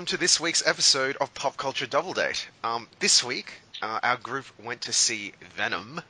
[0.00, 2.48] welcome to this week's episode of Pop Culture Double Date.
[2.64, 3.52] Um, this week,
[3.82, 6.00] uh, our group went to see Venom,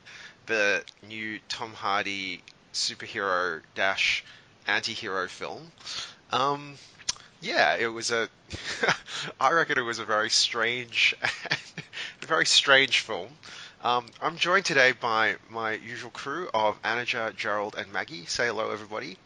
[0.45, 4.23] the new Tom Hardy superhero dash
[4.65, 5.73] anti-hero film.
[6.31, 6.75] Um,
[7.41, 8.29] yeah, it was a.
[9.41, 11.13] I reckon it was a very strange,
[12.21, 13.27] very strange film.
[13.83, 18.25] Um, I'm joined today by my usual crew of Anaja, Gerald, and Maggie.
[18.25, 19.17] Say hello, everybody.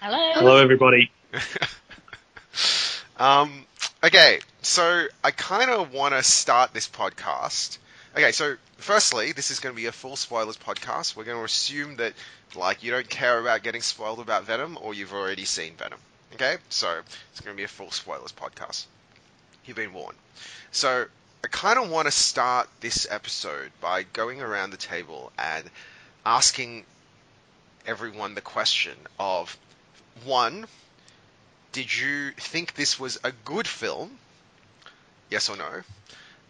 [0.00, 0.32] Hello.
[0.36, 1.12] Hello, everybody.
[3.20, 3.66] Um,
[4.02, 7.76] okay, so I kind of want to start this podcast.
[8.16, 11.14] Okay, so firstly, this is going to be a full spoilers podcast.
[11.14, 12.14] We're going to assume that,
[12.56, 15.98] like, you don't care about getting spoiled about Venom, or you've already seen Venom.
[16.32, 18.86] Okay, so it's going to be a full spoilers podcast.
[19.66, 20.16] You've been warned.
[20.72, 21.04] So
[21.44, 25.68] I kind of want to start this episode by going around the table and
[26.24, 26.84] asking
[27.86, 29.58] everyone the question of
[30.24, 30.66] one,
[31.72, 34.18] did you think this was a good film?
[35.30, 35.82] Yes or no?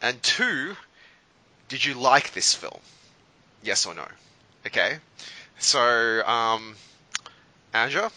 [0.00, 0.76] And two,
[1.68, 2.80] did you like this film?
[3.62, 4.06] Yes or no?
[4.66, 4.98] Okay.
[5.58, 6.74] So, um,
[7.74, 8.10] Anja?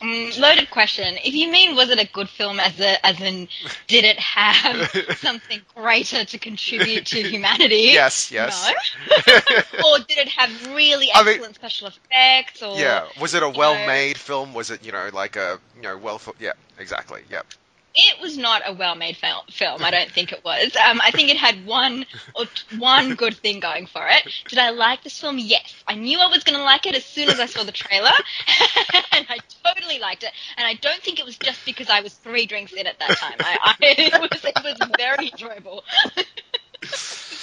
[0.00, 1.16] Mm, loaded question.
[1.24, 3.48] If you mean was it a good film as a as in
[3.86, 7.90] did it have something greater to contribute to humanity?
[7.92, 8.70] Yes, yes.
[8.70, 9.34] No.
[9.86, 12.62] or did it have really I mean- excellent special effects?
[12.62, 13.06] Or Yeah.
[13.20, 14.54] Was it a well-made film?
[14.54, 16.20] Was it, you know, like a, you know, well?
[16.38, 17.22] Yeah, exactly.
[17.30, 17.46] Yep.
[17.94, 19.82] It was not a well-made fil- film.
[19.82, 20.76] I don't think it was.
[20.76, 24.22] Um, I think it had one or t- one good thing going for it.
[24.48, 25.38] Did I like this film?
[25.38, 25.74] Yes.
[25.86, 28.10] I knew I was going to like it as soon as I saw the trailer,
[29.12, 30.30] and I totally liked it.
[30.56, 33.16] And I don't think it was just because I was three drinks in at that
[33.16, 33.36] time.
[33.40, 35.84] I, I, it was it was very enjoyable.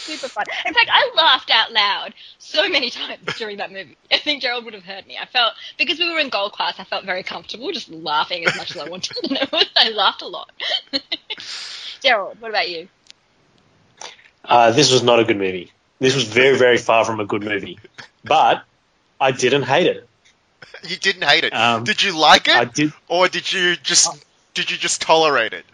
[0.06, 0.45] Super fun.
[0.67, 3.98] In fact, I laughed out loud so many times during that movie.
[4.12, 5.17] I think Gerald would have heard me.
[5.20, 8.56] I felt because we were in gold class, I felt very comfortable just laughing as
[8.56, 9.18] much as I wanted.
[9.24, 10.52] And it I laughed a lot.
[12.03, 12.88] Gerald, what about you?
[14.44, 15.72] Uh, this was not a good movie.
[15.97, 17.80] This was very, very far from a good movie.
[18.24, 18.63] But
[19.19, 20.07] I didn't hate it.
[20.88, 21.53] You didn't hate it.
[21.53, 22.56] Um, did you like it?
[22.56, 22.94] I did.
[23.07, 25.66] or did you just, did you just tolerate it?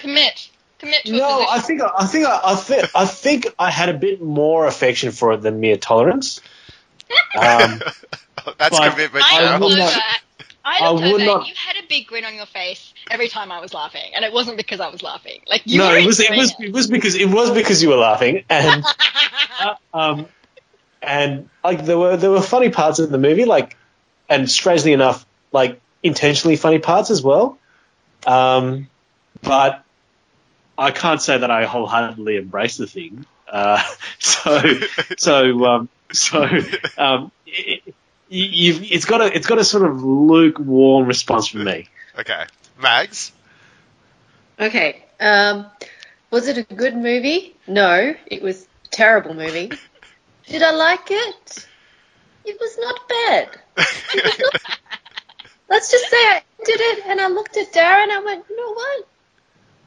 [0.00, 0.50] Commit.
[0.78, 3.88] Commit to a No, I think I think I, I think I think I had
[3.88, 6.40] a bit more affection for it than mere tolerance.
[7.34, 7.80] Um,
[8.58, 9.62] That's but commitment, I I Gerald.
[9.62, 10.00] would not- over.
[10.64, 13.60] I I would not- You had a big grin on your face every time I
[13.60, 15.40] was laughing, and it wasn't because I was laughing.
[15.48, 17.88] Like you no, were it was it was it was because it was because you
[17.88, 18.84] were laughing and
[19.60, 20.26] uh, um
[21.02, 23.76] and like there were there were funny parts in the movie like
[24.28, 27.58] and strangely enough like intentionally funny parts as well.
[28.26, 28.88] Um,
[29.42, 29.82] but
[30.78, 33.26] I can't say that I wholeheartedly embrace the thing.
[33.48, 33.82] Uh,
[34.18, 34.62] so
[35.18, 36.48] so um, so
[36.96, 37.82] um, it,
[38.28, 41.88] you, you've, it's got a it's got a sort of lukewarm response from me.
[42.18, 42.44] Okay.
[42.80, 43.32] Mags?
[44.60, 45.04] Okay.
[45.20, 45.66] Um,
[46.30, 47.56] was it a good movie?
[47.66, 49.72] No, it was a terrible movie.
[50.46, 51.66] Did I like it?
[52.44, 53.48] It was not bad.
[54.14, 54.62] It was not-
[55.68, 58.56] Let's just say I did it and I looked at Darren and I went, you
[58.56, 59.06] know what?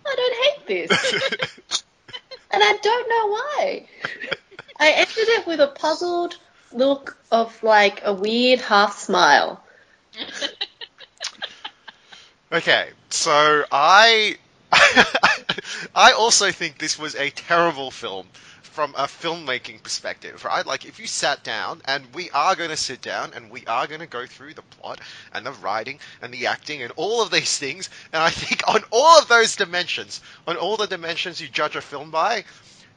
[0.05, 1.13] I don't hate this.
[2.51, 3.87] and I don't know why.
[4.79, 6.37] I ended it with a puzzled
[6.71, 9.63] look of like a weird half smile.
[12.53, 14.35] Okay, so I
[15.95, 18.27] I also think this was a terrible film
[18.71, 20.65] from a filmmaking perspective, right?
[20.65, 23.85] Like if you sat down and we are going to sit down and we are
[23.85, 25.01] going to go through the plot
[25.33, 28.83] and the writing and the acting and all of these things, and I think on
[28.89, 32.45] all of those dimensions, on all the dimensions you judge a film by,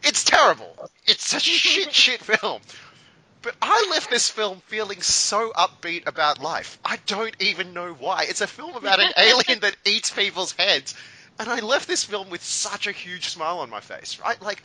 [0.04, 0.90] it's terrible.
[1.06, 2.62] It's such a shit shit film.
[3.42, 6.78] But I left this film feeling so upbeat about life.
[6.84, 8.26] I don't even know why.
[8.28, 10.94] It's a film about an alien that eats people's heads.
[11.38, 14.40] And I left this film with such a huge smile on my face, right?
[14.40, 14.62] Like,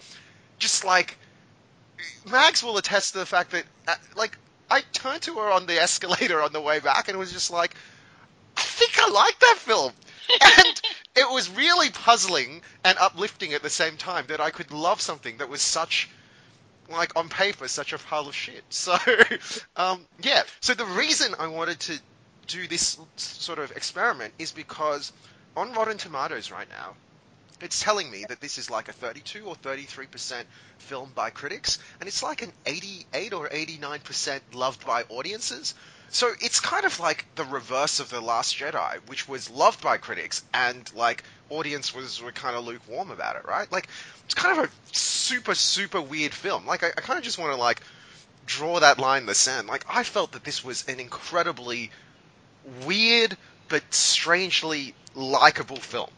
[0.60, 1.18] just like,
[2.30, 4.38] Mags will attest to the fact that, uh, like,
[4.70, 7.76] I turned to her on the escalator on the way back and was just like,
[8.58, 9.94] I think I like that film.
[10.42, 10.82] And
[11.16, 15.38] it was really puzzling and uplifting at the same time that I could love something
[15.38, 16.08] that was such
[16.88, 18.64] like on paper such a pile of shit.
[18.70, 18.96] So,
[19.76, 20.44] um, yeah.
[20.60, 22.00] So the reason I wanted to
[22.48, 25.12] do this sort of experiment is because
[25.56, 26.94] on Rotten Tomatoes right now,
[27.62, 30.48] it's telling me that this is like a 32 or 33 percent
[30.78, 35.74] film by critics, and it's like an 88 or 89 percent loved by audiences.
[36.12, 39.98] So it's kind of like the reverse of the Last Jedi, which was loved by
[39.98, 43.72] critics and like audience was were kind of lukewarm about it, right?
[43.72, 43.88] Like
[44.26, 46.66] it's kind of a super super weird film.
[46.66, 47.82] Like I, I kind of just want to like
[48.48, 49.68] draw that line in the sand.
[49.68, 51.92] Like I felt that this was an incredibly
[52.86, 56.10] weird but strangely likable film,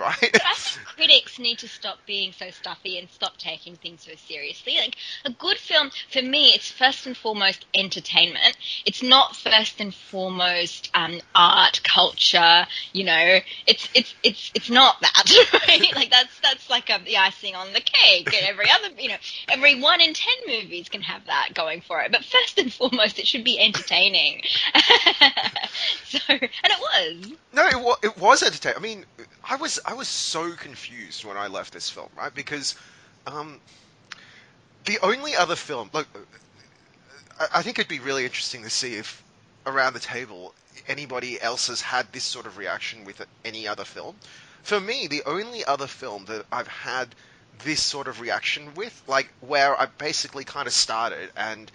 [0.00, 0.16] right?
[0.32, 4.12] But I think critics need to stop being so stuffy and stop taking things so
[4.16, 4.76] seriously.
[4.78, 8.56] Like a good film, for me, it's first and foremost entertainment.
[8.84, 12.66] It's not first and foremost um, art, culture.
[12.92, 15.10] You know, it's it's it's it's not that.
[15.68, 15.94] Right?
[15.94, 18.34] Like that's that's like a, the icing on the cake.
[18.34, 19.16] And every other, you know,
[19.48, 22.10] every one in ten movies can have that going for it.
[22.10, 24.42] But first and foremost, it should be entertaining.
[26.04, 27.32] so, and it was.
[27.52, 28.76] No, it, wa- it was entertaining.
[28.78, 29.04] I mean,
[29.48, 32.32] I was I was so confused when I left this film, right?
[32.32, 32.76] Because
[33.26, 33.58] um,
[34.84, 36.06] the only other film, look,
[37.52, 39.20] I, think it'd be really interesting to see if
[39.66, 40.54] around the table
[40.86, 44.14] anybody else has had this sort of reaction with any other film.
[44.62, 47.08] For me, the only other film that I've had
[47.64, 51.68] this sort of reaction with, like where I basically kind of started and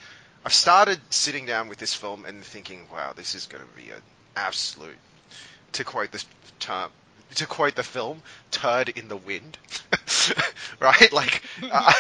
[0.45, 3.91] I've started sitting down with this film and thinking, wow, this is going to be
[3.91, 4.01] an
[4.38, 5.00] absolute,
[5.73, 6.25] to quote this
[6.62, 6.91] term,
[7.36, 9.57] to quote the film, turd in the wind,
[10.80, 11.12] right?
[11.12, 11.42] Like,
[11.72, 11.92] uh,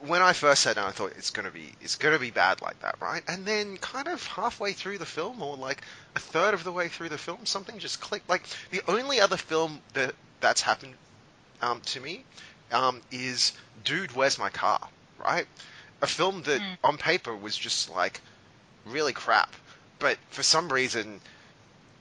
[0.00, 2.78] when I first sat down, I thought it's gonna be it's gonna be bad like
[2.80, 3.22] that, right?
[3.28, 5.82] And then, kind of halfway through the film, or like
[6.16, 8.28] a third of the way through the film, something just clicked.
[8.28, 10.94] Like the only other film that that's happened
[11.60, 12.24] um, to me
[12.72, 13.52] um, is
[13.84, 14.80] Dude, Where's My Car?
[15.24, 15.46] Right?
[16.00, 16.78] A film that Mm.
[16.84, 18.20] on paper was just like
[18.86, 19.54] really crap,
[20.00, 21.20] but for some reason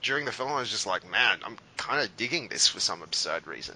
[0.02, 3.02] during the film I was just like, man, I'm kind of digging this for some
[3.02, 3.76] absurd reason.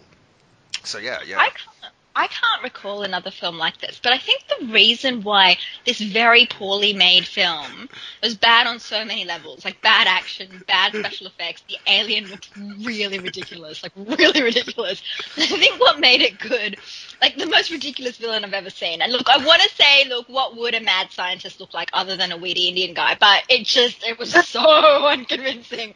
[0.83, 1.39] So yeah, yeah.
[1.39, 5.57] I can't, I can't recall another film like this, but I think the reason why
[5.85, 7.89] this very poorly made film
[8.23, 12.51] was bad on so many levels, like bad action, bad special effects, the alien looked
[12.85, 15.03] really ridiculous, like really ridiculous.
[15.37, 16.77] I think what made it good,
[17.21, 19.01] like the most ridiculous villain I've ever seen.
[19.01, 22.15] And look, I want to say, look, what would a mad scientist look like other
[22.15, 23.17] than a weedy Indian guy?
[23.19, 24.61] But it just, it was so
[25.07, 25.95] unconvincing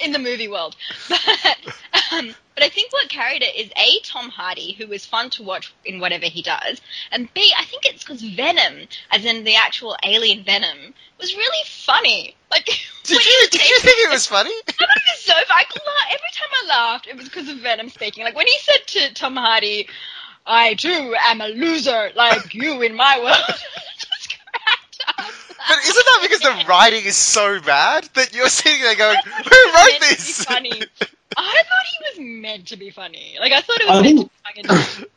[0.00, 0.76] in the movie world.
[1.08, 1.56] But,
[2.12, 5.42] um, but I think what carried it is A, Tom Hardy, who is fun to
[5.42, 9.56] watch in whatever he does, and B, I think it's because Venom, as in the
[9.56, 12.36] actual alien Venom, was really funny.
[12.50, 12.66] Like,
[13.04, 14.50] did you did you think it was funny?
[14.68, 16.06] I thought it was so I laugh.
[16.10, 18.24] Every time I laughed, it was because of Venom speaking.
[18.24, 19.88] Like when he said to Tom Hardy,
[20.46, 23.60] "I too am a loser like you in my world."
[25.06, 25.34] Just cracked up.
[25.68, 29.32] But isn't that because the writing is so bad that you're sitting there going, "Who
[29.42, 30.82] thought he was wrote meant to this?" funny.
[31.36, 33.36] I thought he was meant to be funny.
[33.40, 35.06] Like I thought it was I meant think- to be funny.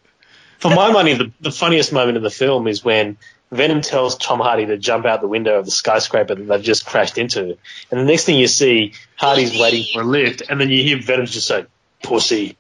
[0.60, 3.18] For my money, the, the funniest moment in the film is when
[3.52, 6.86] Venom tells Tom Hardy to jump out the window of the skyscraper that they've just
[6.86, 7.58] crashed into.
[7.92, 9.62] And the next thing you see, Hardy's Pussy.
[9.62, 11.66] waiting for a lift, and then you hear Venom just say,
[12.02, 12.58] pussy.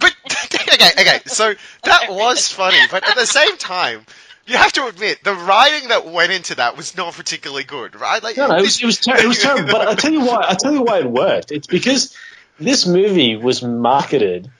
[0.00, 0.14] But
[0.72, 1.54] okay, okay, so
[1.84, 4.04] that was funny, but at the same time,
[4.46, 8.22] you have to admit the writing that went into that was not particularly good, right?
[8.22, 9.70] Like, No, no, it was, it was, ter- it was terrible.
[9.72, 10.44] But I tell you why.
[10.48, 11.50] I tell you why it worked.
[11.52, 12.14] It's because
[12.60, 14.50] this movie was marketed.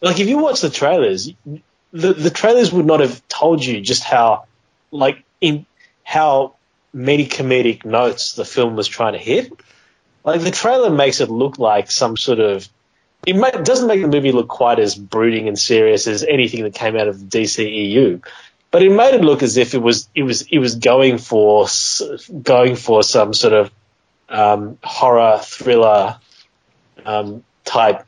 [0.00, 1.30] Like, if you watch the trailers,
[1.92, 4.44] the the trailers would not have told you just how,
[4.90, 5.66] like, in
[6.02, 6.54] how
[6.92, 9.52] many comedic notes the film was trying to hit.
[10.24, 12.68] Like, the trailer makes it look like some sort of.
[13.26, 16.62] It, ma- it doesn't make the movie look quite as brooding and serious as anything
[16.64, 18.22] that came out of the DCEU
[18.74, 21.68] but it made it look as if it was it was it was going for
[22.42, 23.70] going for some sort of
[24.28, 26.18] um, horror thriller
[27.06, 28.04] um, type.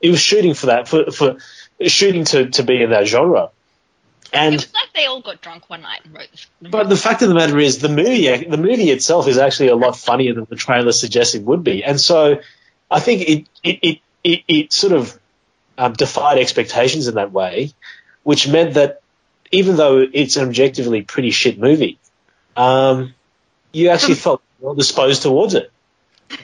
[0.00, 1.38] It was shooting for that for for
[1.80, 3.50] shooting to, to be in that genre,
[4.32, 6.46] and was like they all got drunk one night and wrote this.
[6.62, 9.74] but the fact of the matter is the movie the movie itself is actually a
[9.74, 12.38] lot funnier than the trailer suggests it would be, and so
[12.88, 15.18] I think it it it, it, it sort of
[15.76, 17.72] um, defied expectations in that way,
[18.22, 19.02] which meant that
[19.50, 21.98] even though it's an objectively pretty shit movie,
[22.56, 23.14] um,
[23.72, 25.70] you actually felt well disposed towards it.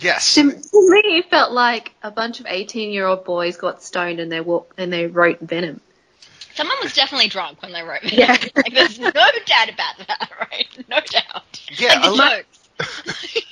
[0.01, 3.83] yes, To, to me, it felt like a bunch of 18 year old boys got
[3.83, 5.81] stoned and they walk, and they wrote Venom.
[6.55, 8.13] Someone was definitely drunk when they wrote it.
[8.13, 8.29] Yeah.
[8.57, 10.67] like, there's no doubt about that, right?
[10.89, 11.61] No doubt.
[11.77, 13.49] yeah, like the I- jokes.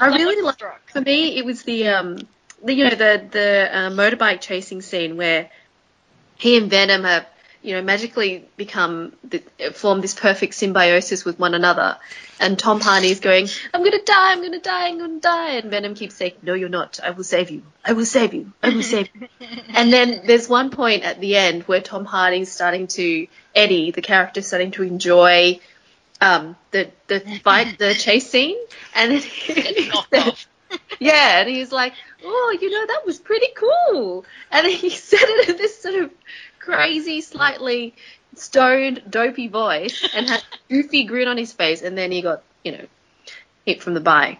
[0.00, 0.58] I really like-
[0.90, 2.18] For me, it was the um,
[2.64, 5.50] the you know the the uh, motorbike chasing scene where
[6.38, 7.26] he and Venom have
[7.62, 9.42] you know magically become the,
[9.74, 11.98] form this perfect symbiosis with one another,
[12.40, 15.94] and Tom Hardy's going, "I'm gonna die, I'm gonna die, I'm gonna die," and Venom
[15.94, 17.00] keeps saying, "No, you're not.
[17.02, 17.62] I will save you.
[17.84, 18.52] I will save you.
[18.62, 19.28] I will save you."
[19.74, 24.02] and then there's one point at the end where Tom Hardy's starting to Eddie, the
[24.02, 25.60] character, starting to enjoy.
[26.20, 28.56] Um, the the fight, the chase scene,
[28.94, 30.48] and then he knocked said- off.
[30.98, 31.92] yeah, and he's like,
[32.24, 35.94] "Oh, you know, that was pretty cool." And then he said it in this sort
[35.94, 36.10] of
[36.68, 37.94] crazy, slightly
[38.34, 41.82] stoned, dopey voice, and had a goofy grin on his face.
[41.82, 42.86] And then he got, you know,
[43.64, 44.38] hit from the by.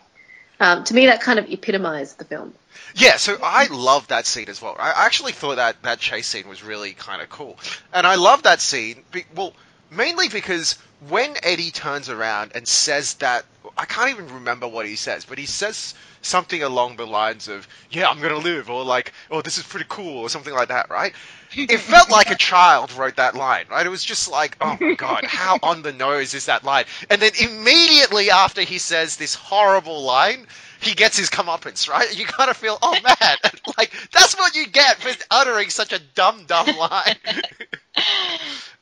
[0.61, 2.53] Um, to me, that kind of epitomized the film.
[2.95, 4.77] Yeah, so I love that scene as well.
[4.79, 7.57] I actually thought that that chase scene was really kind of cool,
[7.93, 9.05] and I love that scene.
[9.13, 9.53] Be, well,
[9.91, 10.77] mainly because
[11.09, 13.45] when Eddie turns around and says that,
[13.79, 17.69] I can't even remember what he says, but he says something along the lines of,
[17.91, 20.91] "Yeah, I'm gonna live," or like, "Oh, this is pretty cool," or something like that,
[20.91, 21.15] right?
[21.55, 23.87] It felt like a child wrote that line, right?
[23.87, 26.85] It was just like, oh my god, how on the nose is that line?
[27.11, 30.47] And then immediately after he says this horrible line,
[30.81, 32.17] he gets his comeuppance, right?
[32.19, 33.37] You kind of feel, oh man,
[33.79, 37.17] like that's what you get for uttering such a dumb, dumb line.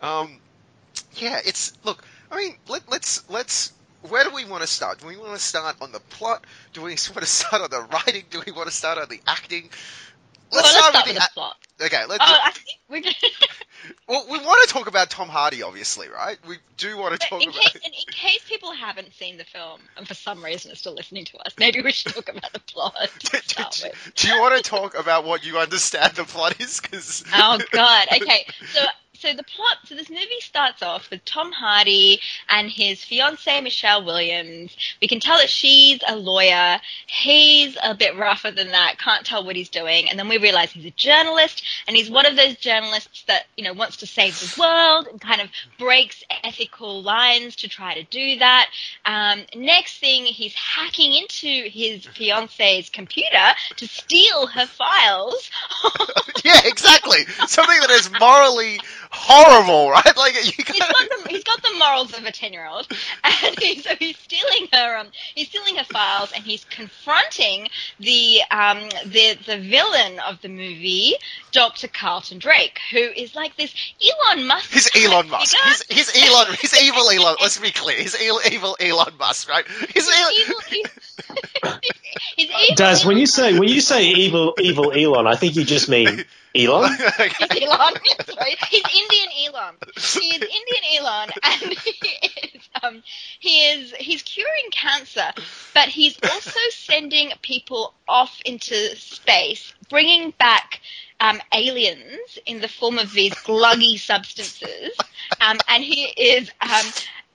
[0.00, 0.38] um,
[1.14, 2.04] yeah, it's look.
[2.30, 3.72] I mean, let, let's let's.
[4.02, 5.00] Where do we want to start?
[5.00, 6.44] Do we want to start on the plot?
[6.72, 8.24] Do we want to start on the writing?
[8.30, 9.70] Do we want to start on the acting?
[10.52, 11.28] Let's let's start start with with the.
[11.28, 11.56] the plot.
[11.80, 12.24] a- okay, let's.
[12.26, 13.14] Oh, I think we're gonna.
[14.08, 16.38] well, we want to talk about Tom Hardy, obviously, right?
[16.48, 17.62] We do want to talk in about.
[17.62, 20.94] case, and in case people haven't seen the film and for some reason are still
[20.94, 22.94] listening to us, maybe we should talk about the plot.
[23.20, 26.80] do, do- do you want to talk about what you understand the plot is?
[26.80, 28.06] Because Oh God.
[28.14, 28.46] Okay.
[28.72, 28.80] So
[29.18, 29.78] so the plot.
[29.84, 34.76] So this movie starts off with Tom Hardy and his fiancee Michelle Williams.
[35.00, 36.78] We can tell that she's a lawyer.
[37.06, 38.98] He's a bit rougher than that.
[38.98, 40.08] Can't tell what he's doing.
[40.08, 43.64] And then we realize he's a journalist, and he's one of those journalists that you
[43.64, 48.04] know wants to save the world and kind of breaks ethical lines to try to
[48.04, 48.68] do that.
[49.04, 55.50] Um, next thing, he's hacking into his fiancee's computer to steal her files.
[56.44, 57.24] yeah, exactly.
[57.46, 58.78] Something that is morally
[59.16, 60.04] horrible, right?
[60.16, 60.88] Like you he's got
[61.24, 62.86] the he's got the morals of a ten year old,
[63.24, 67.68] and he, so he's stealing her um he's stealing her files, and he's confronting
[68.00, 71.14] the um the the villain of the movie,
[71.52, 71.88] Dr.
[71.88, 74.72] Carlton Drake, who is like this Elon Musk.
[74.72, 75.56] He's Elon Musk.
[75.56, 75.72] figure.
[75.88, 76.54] He's, he's Elon.
[76.60, 77.36] He's evil Elon.
[77.40, 77.98] Let's be clear.
[77.98, 79.64] He's evil, evil Elon Musk, right?
[79.92, 80.32] He's He's Elon.
[80.38, 80.56] evil.
[80.70, 81.90] He's,
[82.36, 82.76] he's evil.
[82.76, 86.24] Daz, when you say when you say evil evil Elon, I think you just mean
[86.64, 86.90] Elon.
[86.92, 87.94] He's Elon.
[88.26, 88.56] Sorry.
[88.70, 89.74] He's Indian Elon.
[89.94, 93.02] He is Indian Elon, and he is um,
[93.38, 95.32] he is he's curing cancer,
[95.74, 100.80] but he's also sending people off into space, bringing back
[101.20, 104.96] um, aliens in the form of these gluggy substances,
[105.40, 106.50] um, and he is.
[106.60, 106.86] Um,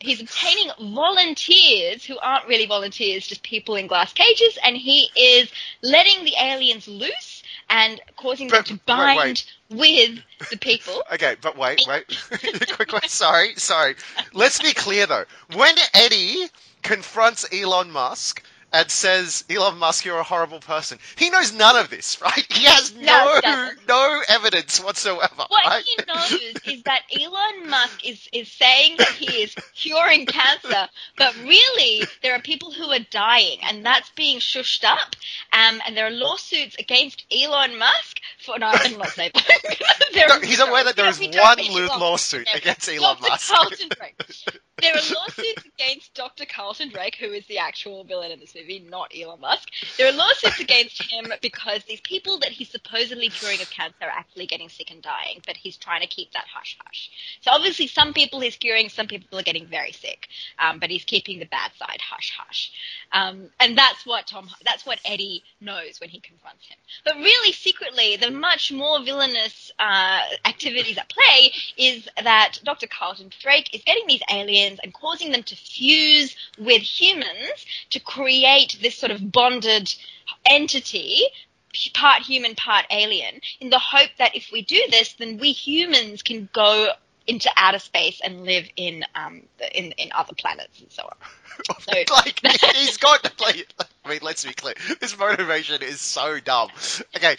[0.04, 5.52] He's obtaining volunteers who aren't really volunteers, just people in glass cages, and he is
[5.84, 7.41] letting the aliens loose
[7.72, 10.20] and causing them to wait, bind wait.
[10.42, 11.02] with the people.
[11.14, 12.06] Okay, but wait, wait.
[12.76, 13.10] Quick, wait.
[13.10, 13.96] Sorry, sorry.
[14.34, 15.24] Let's be clear though.
[15.56, 16.48] When Eddie
[16.84, 21.90] confronts Elon Musk and says, "Elon Musk, you're a horrible person," he knows none of
[21.90, 22.46] this, right?
[22.52, 25.46] He has No, no no evidence whatsoever.
[25.48, 25.84] What right?
[25.84, 26.32] he knows
[26.66, 30.88] is that Elon Musk is, is saying that he is curing cancer,
[31.18, 35.16] but really there are people who are dying, and that's being shushed up.
[35.54, 39.32] Um, and there are lawsuits against Elon Musk for no, I'm not saying
[40.14, 42.00] No, he's aware that there is one Elon.
[42.00, 43.30] lawsuit against Elon Dr.
[43.30, 43.54] Musk.
[44.82, 46.46] There are lawsuits against Dr.
[46.46, 49.70] Carlton Drake, who is the actual villain in this movie, not Elon Musk.
[49.98, 54.10] There are lawsuits against him because these people that he's supposedly curing of cancer are
[54.10, 57.10] actually getting sick and dying, but he's trying to keep that hush hush.
[57.42, 60.28] So obviously, some people he's curing, some people are getting very sick,
[60.60, 62.72] um, but he's keeping the bad side hush hush.
[63.12, 66.78] Um, and that's what Tom, that's what Eddie knows when he confronts him.
[67.06, 72.88] But really, secretly, the much more villainous uh, activities at play is that Dr.
[72.88, 78.51] Carlton Drake is getting these aliens and causing them to fuse with humans to create
[78.82, 79.94] this sort of bonded
[80.46, 81.24] entity.
[81.94, 86.22] Part human, part alien, in the hope that if we do this, then we humans
[86.22, 86.92] can go
[87.28, 91.16] into outer space and live in um the, in in other planets and so on.
[91.82, 92.40] So like
[92.76, 93.68] he's got like
[94.06, 94.74] I mean let's be clear.
[95.00, 96.70] This motivation is so dumb.
[97.16, 97.36] Okay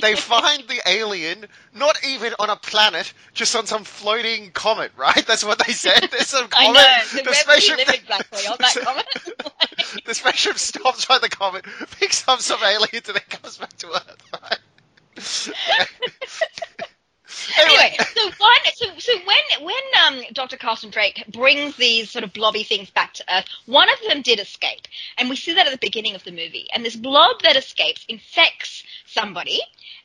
[0.00, 1.44] they find the alien
[1.74, 5.24] not even on a planet just on some floating comet right?
[5.26, 6.08] That's what they said.
[6.10, 7.24] There's some I comet.
[7.24, 7.30] know.
[7.30, 10.04] The spaceship live exactly on that comment?
[10.06, 11.64] the spaceship stops by the comet
[12.00, 14.58] picks up some aliens and then comes back to earth right
[17.58, 20.56] anyway, so one, so so when when um, Dr.
[20.56, 24.40] Carlton Drake brings these sort of blobby things back to Earth, one of them did
[24.40, 24.86] escape,
[25.18, 26.66] and we see that at the beginning of the movie.
[26.72, 29.60] And this blob that escapes infects somebody,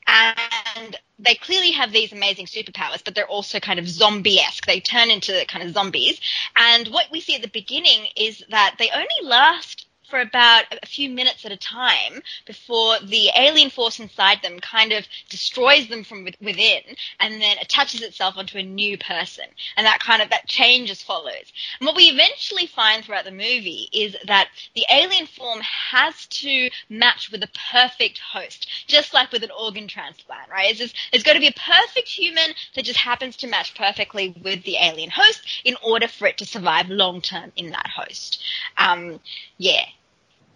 [0.07, 4.65] and they clearly have these amazing superpowers, but they're also kind of zombie-esque.
[4.65, 6.19] They turn into kind of zombies.
[6.55, 10.85] And what we see at the beginning is that they only last for about a
[10.85, 16.05] few minutes at a time before the alien force inside them kind of destroys them
[16.05, 16.79] from within
[17.19, 19.43] and then attaches itself onto a new person.
[19.75, 21.51] And that kind of, that change just follows.
[21.81, 26.69] And what we eventually find throughout the movie is that the alien form has to
[26.87, 30.69] match with a perfect host, just like with an organ transplant, right?
[30.69, 34.33] It's, just, it's got to be a perfect human that just happens to match perfectly
[34.41, 38.41] with the alien host in order for it to survive long term in that host.
[38.77, 39.19] Um,
[39.57, 39.83] yeah.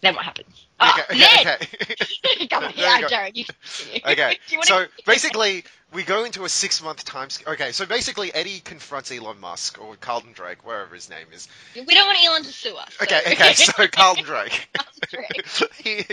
[0.01, 0.65] Then what happens?
[0.79, 2.47] Oh, okay, then, okay.
[2.49, 3.07] come on, yeah.
[3.07, 4.01] Jared, you continue.
[4.13, 7.29] Okay, you so basically, we go into a six month time.
[7.29, 11.47] sc- Okay, so basically, Eddie confronts Elon Musk or Carlton Drake, wherever his name is.
[11.75, 12.93] we don't want Elon to sue us.
[12.97, 14.69] so- Okay, okay, so Carlton Drake.
[15.09, 15.45] Drake.
[15.83, 16.05] he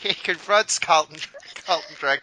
[0.00, 1.16] he confronts Carlton
[1.66, 2.22] Carlton Drake.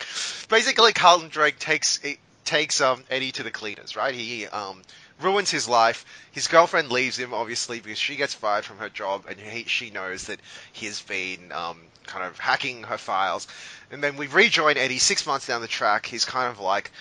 [0.50, 2.00] Basically, Carlton Drake takes
[2.44, 4.14] takes um Eddie to the cleaners, right?
[4.14, 4.82] He um
[5.22, 6.06] ruins his life.
[6.32, 9.90] His girlfriend leaves him, obviously, because she gets fired from her job, and he, she
[9.90, 10.40] knows that
[10.74, 13.48] he's been um, kind of hacking her files.
[13.92, 16.06] And then we rejoin Eddie six months down the track.
[16.06, 16.92] He's kind of like,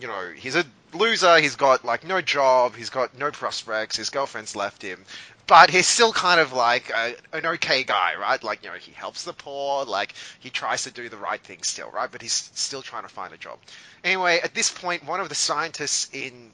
[0.00, 1.38] you know, he's a loser.
[1.38, 2.76] He's got like no job.
[2.76, 3.96] He's got no prospects.
[3.96, 5.04] His girlfriend's left him.
[5.46, 8.42] But he's still kind of like a, an okay guy, right?
[8.42, 9.84] Like, you know, he helps the poor.
[9.84, 12.10] Like, he tries to do the right thing still, right?
[12.10, 13.58] But he's still trying to find a job.
[14.02, 16.50] Anyway, at this point, one of the scientists in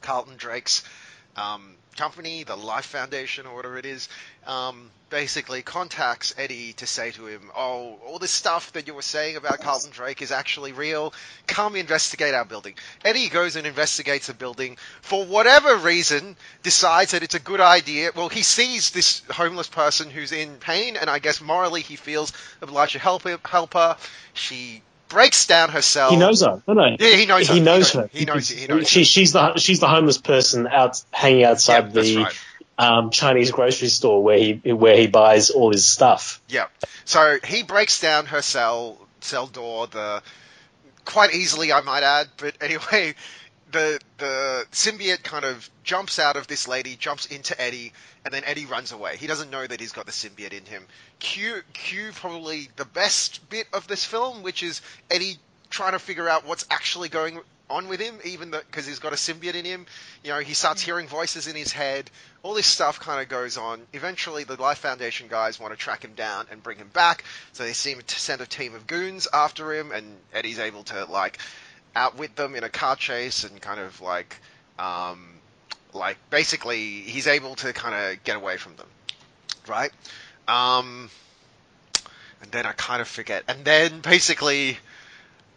[0.00, 0.82] Carlton Drake's
[1.36, 4.08] um, company, the Life Foundation or whatever it is,
[4.46, 9.02] um, basically contacts Eddie to say to him, "Oh, all this stuff that you were
[9.02, 11.12] saying about Carlton Drake is actually real.
[11.46, 12.74] Come investigate our building."
[13.04, 14.78] Eddie goes and investigates the building.
[15.00, 18.10] For whatever reason, decides that it's a good idea.
[18.14, 22.32] Well, he sees this homeless person who's in pain, and I guess morally he feels
[22.60, 23.96] obliged to help him, help her.
[24.34, 26.10] She breaks down herself.
[26.12, 26.62] He knows her.
[26.66, 26.96] No, no.
[26.98, 27.54] Yeah, he knows her.
[27.54, 28.02] He knows He her.
[28.02, 31.44] knows- he knows- Because he knows she, she's the she's the homeless person out hanging
[31.44, 32.40] outside that's the right.
[32.78, 36.40] um, Chinese grocery store where he where he buys all his stuff.
[36.48, 36.66] Yeah.
[37.04, 40.22] So he breaks down her cell cell door, the
[41.04, 42.28] quite easily, I might add.
[42.36, 43.14] But anyway,
[43.70, 47.92] the the symbiote kind of jumps out of this lady, jumps into Eddie,
[48.24, 49.16] and then Eddie runs away.
[49.16, 50.84] He doesn't know that he's got the symbiote in him.
[51.18, 55.36] Cue cue probably the best bit of this film, which is Eddie
[55.70, 57.40] trying to figure out what's actually going
[57.70, 59.86] on with him, even because he's got a symbiote in him.
[60.24, 62.10] You know, he starts hearing voices in his head.
[62.42, 63.82] All this stuff kind of goes on.
[63.92, 67.24] Eventually, the Life Foundation guys want to track him down and bring him back.
[67.52, 71.04] So they seem to send a team of goons after him, and Eddie's able to
[71.04, 71.38] like
[71.98, 74.36] outwit them in a car chase and kind of like,
[74.78, 75.28] um,
[75.92, 78.86] like basically he's able to kind of get away from them,
[79.66, 79.90] right?
[80.46, 81.10] Um,
[82.40, 83.42] and then I kind of forget.
[83.48, 84.78] And then basically,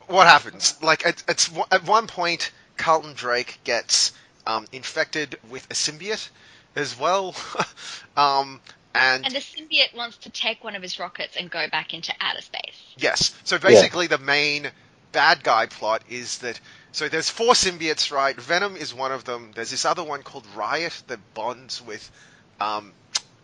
[0.08, 0.82] what happens?
[0.82, 4.12] Like at, at, at one point, Carlton Drake gets
[4.48, 6.28] um, infected with a symbiote
[6.76, 7.36] as well.
[8.18, 8.60] um,
[8.96, 12.14] and, And the symbiote wants to take one of his rockets and go back into
[12.20, 12.76] outer space.
[12.98, 14.72] yes, so basically the main
[15.12, 16.60] bad guy plot is that.
[16.94, 18.36] So there's four symbiotes, right?
[18.36, 19.52] Venom is one of them.
[19.56, 22.12] There's this other one called Riot that bonds with
[22.60, 22.92] um,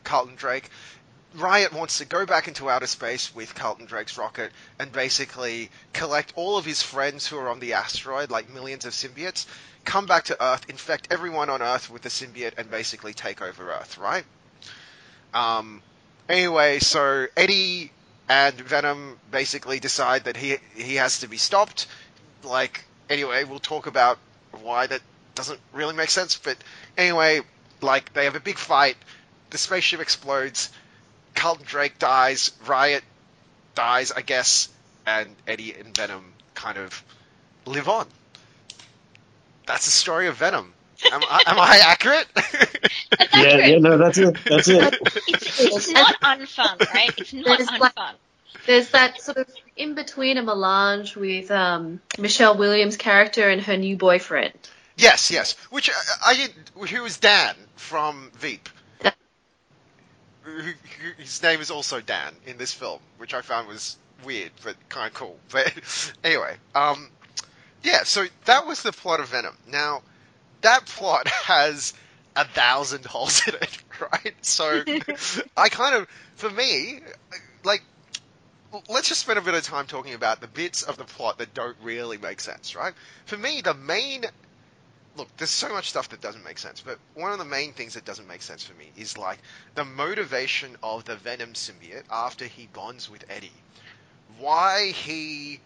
[0.03, 0.69] Carlton Drake.
[1.34, 6.34] Riot wants to go back into outer space with Carlton Drake's rocket and basically collect
[6.36, 9.45] all of his friends who are on the asteroid, like millions of symbiotes,
[9.86, 13.71] come back to Earth, infect everyone on Earth with the symbiote, and basically take over
[13.71, 14.25] Earth, right?
[15.34, 15.82] Um,
[16.27, 17.91] anyway, so Eddie
[18.30, 21.88] and Venom basically decide that he he has to be stopped.
[22.44, 24.18] Like, anyway, we'll talk about
[24.52, 25.02] why that
[25.36, 26.58] doesn't really make sense, but
[26.98, 27.42] anyway,
[27.82, 28.98] like they have a big fight.
[29.50, 30.70] The spaceship explodes.
[31.36, 32.52] Carlton Drake dies.
[32.66, 33.04] Riot
[33.76, 34.70] dies, I guess,
[35.06, 37.04] and Eddie and Venom kind of
[37.66, 38.08] live on.
[39.68, 40.74] That's the story of Venom.
[41.12, 42.28] Am, I, am I accurate?
[42.36, 42.56] That's
[43.36, 43.70] Yeah, accurate.
[43.70, 44.38] yeah, no, that's it.
[44.46, 44.98] That's it.
[45.28, 47.12] It's, it's not unfun, right?
[47.18, 48.14] It's not There's like- unfun.
[48.66, 53.78] There's that sort of in between a melange with um, Michelle Williams' character and her
[53.78, 54.54] new boyfriend.
[54.98, 55.54] Yes, yes.
[55.70, 55.94] Which I,
[56.26, 58.68] I who is Dan from Veep.
[59.02, 59.14] Dan.
[60.42, 60.74] Who, who,
[61.20, 65.08] his name is also Dan in this film, which I found was weird but kind
[65.08, 65.38] of cool.
[65.52, 65.74] But
[66.26, 67.10] anyway, um,
[67.84, 68.04] yeah.
[68.04, 69.56] So that was the plot of Venom.
[69.70, 70.02] Now,
[70.62, 71.93] that plot has
[72.36, 73.78] a thousand holes in it,
[74.12, 74.36] right?
[74.41, 74.84] So
[75.58, 77.00] I kind of, for me,
[77.63, 77.84] like.
[78.89, 81.54] Let's just spend a bit of time talking about the bits of the plot that
[81.54, 82.93] don't really make sense, right?
[83.26, 84.26] For me, the main
[85.17, 87.96] look, there's so much stuff that doesn't make sense, but one of the main things
[87.96, 89.39] that doesn't make sense for me is like
[89.76, 93.52] the motivation of the Venom symbiote after he bonds with Eddie.
[94.38, 95.60] Why he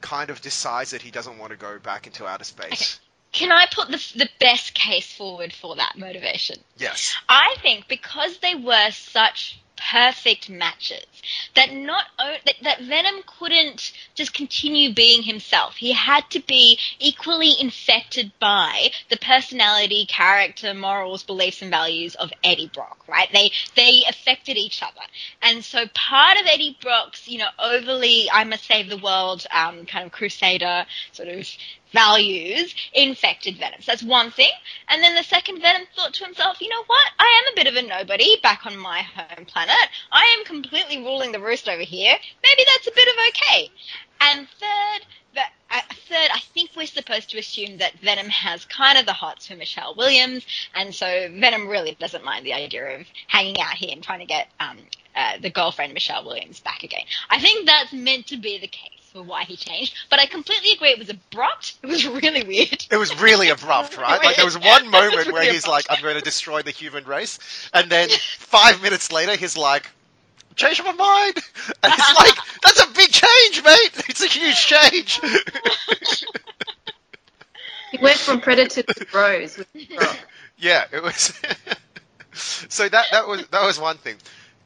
[0.00, 3.00] kind of decides that he doesn't want to go back into outer space.
[3.32, 6.58] Can I put the, the best case forward for that motivation?
[6.76, 7.14] Yes.
[7.28, 11.04] I think because they were such perfect matches.
[11.54, 15.76] That not that, that Venom couldn't just continue being himself.
[15.76, 22.32] He had to be equally infected by the personality, character, morals, beliefs, and values of
[22.44, 22.98] Eddie Brock.
[23.08, 23.28] Right?
[23.32, 25.06] They they affected each other,
[25.42, 29.86] and so part of Eddie Brock's you know overly I must save the world um,
[29.86, 31.46] kind of crusader sort of
[31.92, 33.80] values infected Venom.
[33.80, 34.50] So that's one thing.
[34.88, 37.10] And then the second Venom thought to himself, you know what?
[37.18, 39.67] I am a bit of a nobody back on my home planet.
[40.12, 42.14] I am completely ruling the roost over here.
[42.42, 43.70] Maybe that's a bit of okay.
[44.20, 45.06] And third,
[45.70, 49.46] uh, third, I think we're supposed to assume that Venom has kind of the hots
[49.46, 53.90] for Michelle Williams, and so Venom really doesn't mind the idea of hanging out here
[53.92, 54.78] and trying to get um,
[55.14, 57.04] uh, the girlfriend Michelle Williams back again.
[57.30, 60.72] I think that's meant to be the case for why he changed, but I completely
[60.72, 61.74] agree it was abrupt.
[61.82, 62.86] It was really weird.
[62.90, 64.22] It was really abrupt, right?
[64.22, 66.70] Like there was one moment was where really he's like, "I'm going to destroy the
[66.70, 67.38] human race,"
[67.74, 69.90] and then five minutes later, he's like,
[70.54, 71.34] "Change my mind,"
[71.82, 74.04] and it's like, "That's a big change, mate.
[74.08, 75.20] It's a huge change."
[77.90, 79.66] He went from Predator to Rose with
[80.58, 81.32] yeah, it was.
[82.34, 84.16] so that that was that was one thing.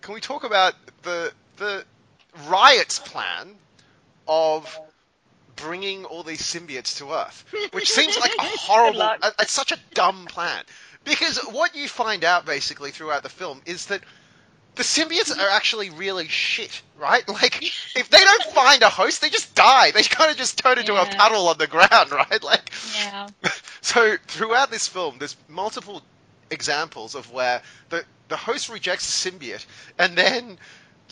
[0.00, 1.84] Can we talk about the the
[2.48, 3.56] Riot's plan
[4.28, 4.78] of
[5.56, 10.26] bringing all these symbiotes to Earth, which seems like a horrible, it's such a dumb
[10.26, 10.64] plan.
[11.04, 14.02] Because what you find out basically throughout the film is that
[14.74, 17.26] the symbiotes are actually really shit, right?
[17.28, 19.90] Like, if they don't find a host, they just die.
[19.90, 22.42] They kind of just turn into a puddle on the ground, right?
[22.42, 23.28] Like, Yeah.
[23.80, 26.02] so throughout this film, there's multiple
[26.50, 29.66] examples of where the the host rejects the symbiote,
[29.98, 30.58] and then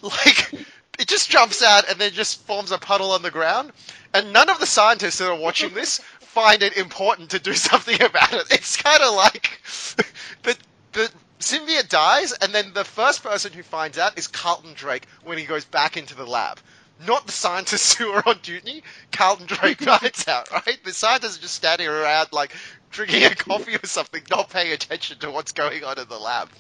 [0.03, 0.55] like
[1.01, 3.73] it just jumps out and then just forms a puddle on the ground,
[4.15, 8.01] and none of the scientists that are watching this find it important to do something
[8.03, 8.47] about it.
[8.51, 9.61] It's kind of like
[10.43, 10.57] the
[10.93, 11.11] the
[11.41, 15.45] symbiote dies, and then the first person who finds out is Carlton Drake when he
[15.45, 16.61] goes back into the lab.
[17.07, 18.85] Not the scientists who are on duty.
[19.11, 20.79] Carlton Drake finds out, right?
[20.85, 22.55] The scientists are just standing around, like,
[22.91, 26.51] drinking a coffee or something, not paying attention to what's going on in the lab.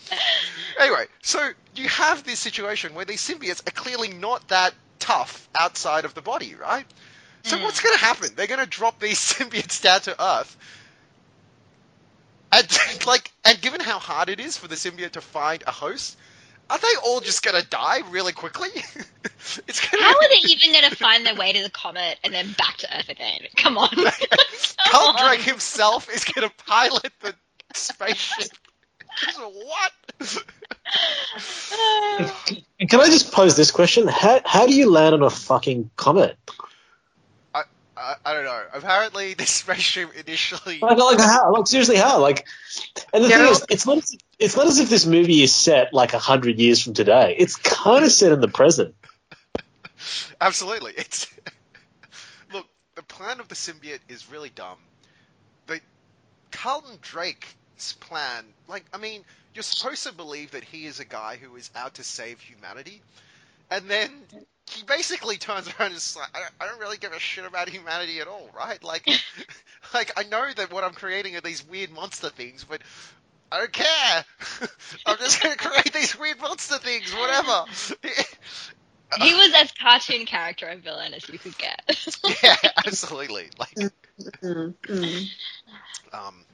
[0.81, 6.05] Anyway, so you have this situation where these symbiotes are clearly not that tough outside
[6.05, 6.87] of the body, right?
[7.43, 7.63] So Mm.
[7.63, 8.35] what's going to happen?
[8.35, 10.57] They're going to drop these symbiotes down to Earth,
[12.53, 12.69] and
[13.07, 16.17] like, and given how hard it is for the symbiote to find a host,
[16.71, 18.69] are they all just going to die really quickly?
[19.67, 22.33] it's going How are they even going to find their way to the comet and
[22.33, 23.41] then back to Earth again?
[23.57, 23.89] Come on.
[23.91, 24.07] Come
[24.79, 25.29] Carl on.
[25.29, 27.35] Drake himself is going to pilot the
[27.75, 28.51] spaceship.
[29.37, 29.93] what?
[32.89, 34.09] Can I just pose this question?
[34.09, 36.37] How how do you land on a fucking comet?
[38.01, 38.63] I, I don't know.
[38.73, 40.79] Apparently, this spaceship initially.
[40.81, 41.53] Like, like how?
[41.53, 42.21] Like seriously, how?
[42.21, 42.47] Like,
[43.13, 45.43] and the thing Daryl- is, it's not as if, it's not as if this movie
[45.43, 47.37] is set like a hundred years from today.
[47.39, 48.95] It's kind of set in the present.
[50.41, 50.93] Absolutely.
[50.97, 51.27] It's
[52.53, 52.67] look.
[52.95, 54.79] The plan of the symbiote is really dumb.
[55.67, 55.81] The
[56.51, 61.37] Carlton Drake's plan, like, I mean, you're supposed to believe that he is a guy
[61.37, 63.03] who is out to save humanity,
[63.71, 64.11] and then
[64.71, 67.45] he basically turns around and is like, I don't, I don't really give a shit
[67.45, 68.83] about humanity at all, right?
[68.83, 69.07] Like,
[69.95, 72.81] like I know that what I'm creating are these weird monster things, but
[73.53, 74.25] I don't care.
[75.07, 77.65] I'm just gonna create these weird monster things, whatever.
[79.13, 81.83] He was as cartoon character a villain as you could get.
[82.43, 82.57] yeah,
[82.87, 83.51] absolutely.
[83.59, 83.89] Like,
[84.43, 85.29] Mm, mm.
[86.13, 86.45] um,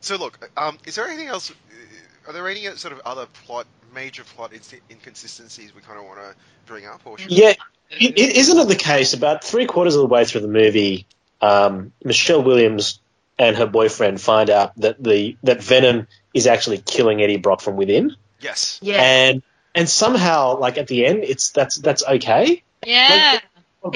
[0.00, 1.50] so look, um, is there anything else?
[1.50, 4.52] uh, Are there any sort of other plot, major plot
[4.90, 6.34] inconsistencies we kind of want to
[6.66, 7.54] bring up, or should Yeah,
[7.90, 9.14] it, it, isn't it the case?
[9.14, 11.06] About three quarters of the way through the movie,
[11.40, 13.00] um, Michelle Williams
[13.38, 17.76] and her boyfriend find out that the that Venom is actually killing Eddie Brock from
[17.76, 19.02] within, yes, Yeah.
[19.02, 19.42] and
[19.74, 22.62] and somehow, like at the end, it's that's that's okay.
[22.86, 23.32] yeah.
[23.32, 23.42] Like,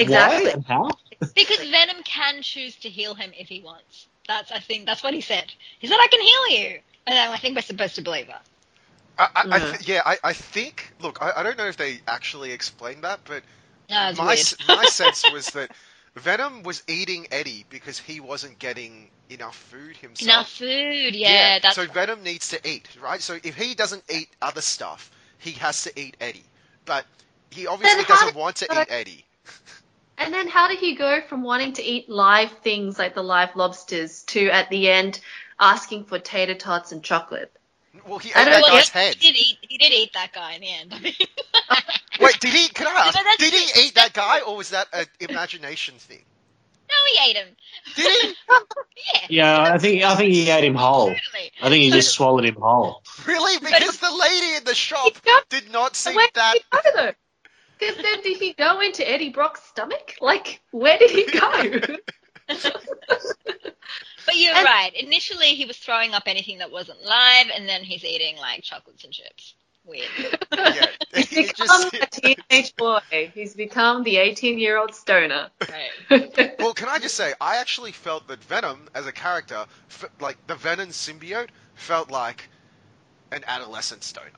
[0.01, 0.45] Exactly.
[0.45, 0.89] Why and how?
[1.35, 4.07] Because Venom can choose to heal him if he wants.
[4.27, 5.45] That's I think that's what he said.
[5.79, 6.79] He said I can heal you.
[7.07, 8.41] And then I think we're supposed to believe that.
[9.17, 9.59] I, I, I Yeah.
[9.59, 10.93] th- yeah, I, I think.
[10.99, 13.43] Look, I, I don't know if they actually explained that, but
[13.89, 15.71] No, my my sense was that
[16.15, 20.49] Venom was eating Eddie because he wasn't getting enough food himself.
[20.49, 23.21] Enough food, yeah, that's so Venom needs to eat, right?
[23.21, 26.49] So if he doesn't eat other stuff, he has to eat Eddie.
[26.85, 27.05] But
[27.51, 29.25] he obviously doesn't want to eat Eddie.
[30.17, 33.55] And then how did he go from wanting to eat live things like the live
[33.55, 35.19] lobsters to at the end
[35.59, 37.51] asking for tater tots and chocolate?
[38.07, 39.19] Well, he ate I don't that know, guy's he head.
[39.19, 40.93] did eat he did eat that guy in the end.
[40.93, 41.13] I mean
[42.19, 42.67] Wait, did he?
[42.69, 43.15] Can I ask?
[43.15, 46.23] No, Did he eat that guy, or was that an imagination thing?
[46.89, 47.47] No, he ate him.
[47.95, 48.33] Did he?
[49.29, 49.61] Yeah.
[49.67, 51.07] Yeah, I think I think he ate him whole.
[51.07, 51.51] Totally.
[51.61, 53.01] I think he just swallowed him whole.
[53.25, 53.59] Really?
[53.59, 55.39] Because the lady in the shop Yeah.
[55.49, 56.53] did not seem Where that.
[56.53, 57.11] did he go though?
[57.77, 60.15] Because then did he go into Eddie Brock's stomach?
[60.21, 61.97] Like, where did he go?
[62.47, 64.91] But you're And- right.
[64.95, 69.03] Initially, he was throwing up anything that wasn't live, and then he's eating like chocolates
[69.03, 69.53] and chips.
[69.83, 70.07] Weird.
[70.51, 72.07] Yeah, He's become just- a
[72.49, 72.99] teenage boy.
[73.33, 75.49] He's become the 18 year old stoner.
[76.09, 76.55] Right.
[76.59, 79.65] Well, can I just say, I actually felt that Venom as a character,
[80.19, 82.49] like the Venom symbiote, felt like
[83.31, 84.29] an adolescent stoner,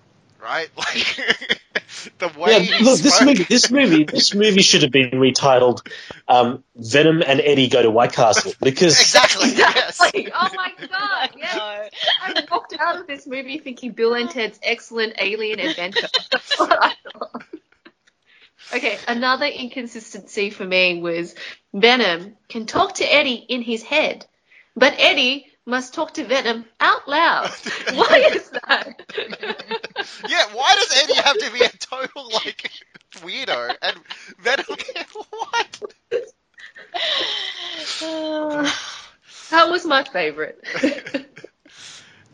[0.42, 0.70] right?
[0.78, 1.62] Like
[2.20, 5.88] the way Yeah, he look, this movie, this movie, this movie should have been retitled
[6.28, 9.50] um, "Venom and Eddie Go to White Castle" because Exactly.
[9.58, 10.00] Yes.
[10.00, 10.32] Exactly.
[10.40, 11.92] Oh my god, yes.
[12.22, 16.08] I walked out of this movie thinking Bill and Ted's excellent alien adventure.
[16.32, 17.44] That's what I thought.
[18.76, 21.36] Okay, another inconsistency for me was
[21.74, 24.26] Venom can talk to Eddie in his head,
[24.76, 27.50] but Eddie must talk to Venom out loud.
[27.94, 29.02] Why is that?
[30.28, 30.46] Yeah.
[30.54, 32.72] Why does Eddie have to be a total like
[33.18, 33.98] weirdo and
[34.40, 34.66] Venom?
[35.30, 35.84] what?
[39.50, 40.62] That was my favorite.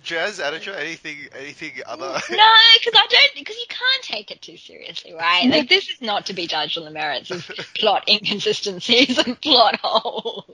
[0.03, 2.05] Jazz, Anaja, anything, anything other?
[2.05, 3.31] No, because I don't.
[3.35, 5.47] Because you can't take it too seriously, right?
[5.47, 9.79] Like this is not to be judged on the merits of plot inconsistencies and plot
[9.81, 10.45] holes.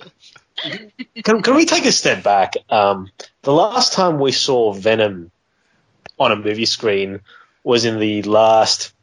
[1.24, 2.54] Can, can we take a step back?
[2.70, 3.10] Um,
[3.44, 5.32] the last time we saw Venom
[6.20, 7.22] on a movie screen
[7.64, 8.94] was in the last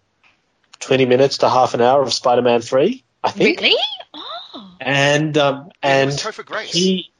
[0.80, 3.76] twenty minutes to half an hour of Spider-Man Three, I think, Really?
[4.14, 4.76] Oh.
[4.80, 6.72] and um, and Topher Grace.
[6.72, 7.10] he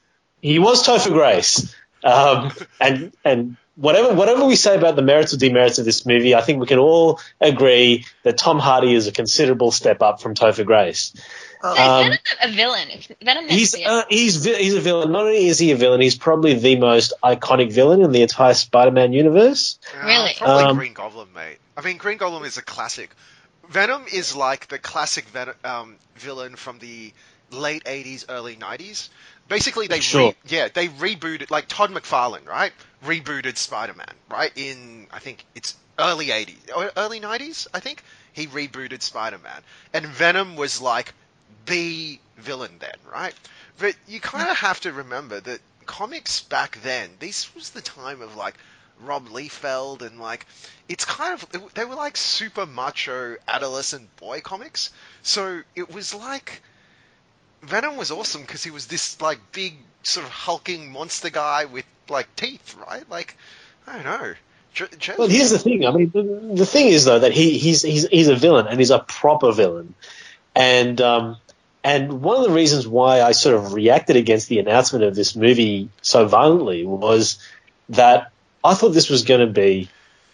[0.41, 1.75] he was Topher Grace.
[2.05, 6.35] Um, and and whatever whatever we say about the merits or demerits of this movie,
[6.35, 10.35] I think we can all agree that Tom Hardy is a considerable step up from
[10.35, 11.15] Topher Grace.
[11.63, 12.89] So Um, Venom a villain?
[13.23, 15.11] Venom meant He's a- uh, he's vi- he's a villain.
[15.13, 18.55] Not only is he a villain, he's probably the most iconic villain in the entire
[18.55, 19.79] Spider-Man universe.
[19.95, 20.35] Uh, Really?
[20.39, 21.59] Probably Um, Green Goblin, mate.
[21.77, 23.11] I mean, Green Goblin is a classic.
[23.69, 27.13] Venom is like the classic ven- um, villain from the
[27.51, 29.09] late 80s, early 90s.
[29.49, 30.29] Basically, they Sure.
[30.31, 32.73] re- yeah they rebooted like Todd McFarlane, right?
[33.05, 34.51] Rebooted Spider-Man, right?
[34.57, 36.57] In I think it's early 80s,
[36.97, 37.67] early 90s.
[37.73, 41.15] I think he rebooted Spider-Man, and Venom was like
[41.67, 43.35] the villain then, right?
[43.79, 48.23] But you kind of have to remember that comics back then, this was the time
[48.23, 48.55] of like
[49.01, 50.47] Rob Liefeld and like
[50.89, 54.91] it's kind of they were like super macho adolescent boy comics.
[55.23, 56.63] So it was like
[57.63, 61.85] Venom was awesome because he was this like big sort of hulking monster guy with
[62.09, 63.09] like teeth, right?
[63.11, 63.37] Like
[63.87, 64.35] I don't know.
[64.73, 65.87] J- Well, here's the thing.
[65.87, 66.23] I mean, the,
[66.55, 69.53] the thing is though that he he's he's he's a villain and he's a proper
[69.53, 69.95] villain,
[70.57, 71.37] and um
[71.85, 75.37] and one of the reasons why I sort of reacted against the announcement of this
[75.37, 77.39] movie so violently was
[77.91, 78.33] that
[78.65, 79.89] I thought this was going to be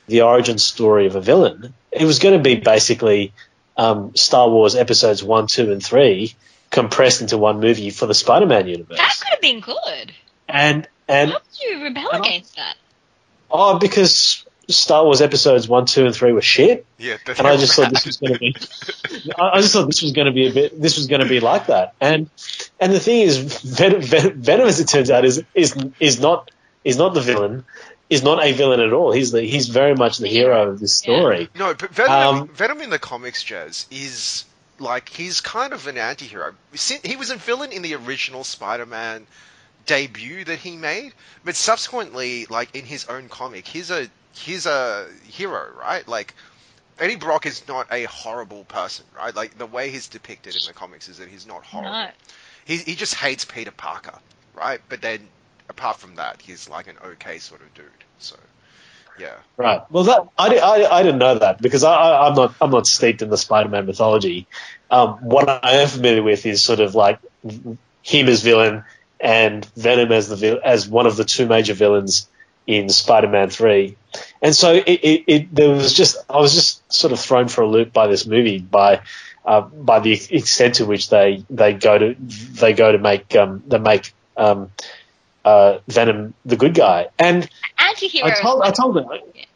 [0.07, 1.75] the origin story of a villain.
[1.91, 3.35] It was going to be basically
[3.77, 6.35] um, Star Wars episodes one, two, and three
[6.71, 8.97] compressed into one movie for the Spider-Man universe.
[8.97, 10.13] that could have been good.
[10.49, 12.77] And and How would you rebel and I- against that?
[13.51, 16.87] oh, because Star Wars episodes one, two, and three were shit.
[16.99, 18.55] yeah, the- and I just thought this was going to be.
[19.39, 20.81] I I just thought this was going to be a bit.
[20.81, 22.31] This was going to be like that, and
[22.81, 26.51] and the thing is, Venom, Venom, Venom, as it turns out, is is is not
[26.85, 27.65] is not the villain,
[28.11, 29.13] is not a villain at all.
[29.13, 31.49] He's the he's very much the hero of this story.
[31.55, 34.45] No, but Venom, Um, Venom in the comics, Jazz, is
[34.79, 36.55] like he's kind of an anti-hero.
[37.05, 39.27] He was a villain in the original Spider-Man
[39.87, 41.13] debut that he made,
[41.45, 46.07] but subsequently, like in his own comic, he's a he's a hero, right?
[46.07, 46.35] Like
[46.99, 49.35] Eddie Brock is not a horrible person, right?
[49.35, 51.93] Like the way he's depicted in the comics is that he's not horrible.
[51.93, 52.09] No.
[52.65, 54.19] He he just hates Peter Parker,
[54.55, 54.81] right?
[54.89, 55.29] But then
[55.69, 57.87] apart from that, he's like an okay sort of dude.
[58.19, 58.37] So
[59.19, 59.35] yeah.
[59.57, 59.83] Right.
[59.91, 62.87] Well, that I, I, I didn't know that because I, I, I'm not I'm not
[62.87, 64.47] steeped in the Spider-Man mythology.
[64.91, 67.19] Um, what I am familiar with is sort of like
[68.03, 68.85] him as villain
[69.21, 72.29] and Venom as the as one of the two major villains
[72.67, 73.97] in Spider-Man Three,
[74.41, 77.63] and so it, it, it there was just I was just sort of thrown for
[77.63, 79.03] a loop by this movie by.
[79.45, 83.61] Uh, by the extent to which they, they go to they go to make um,
[83.67, 84.71] they make um,
[85.45, 87.49] uh, Venom the good guy, and
[87.79, 88.29] Anti-hero.
[88.29, 89.05] I told I told her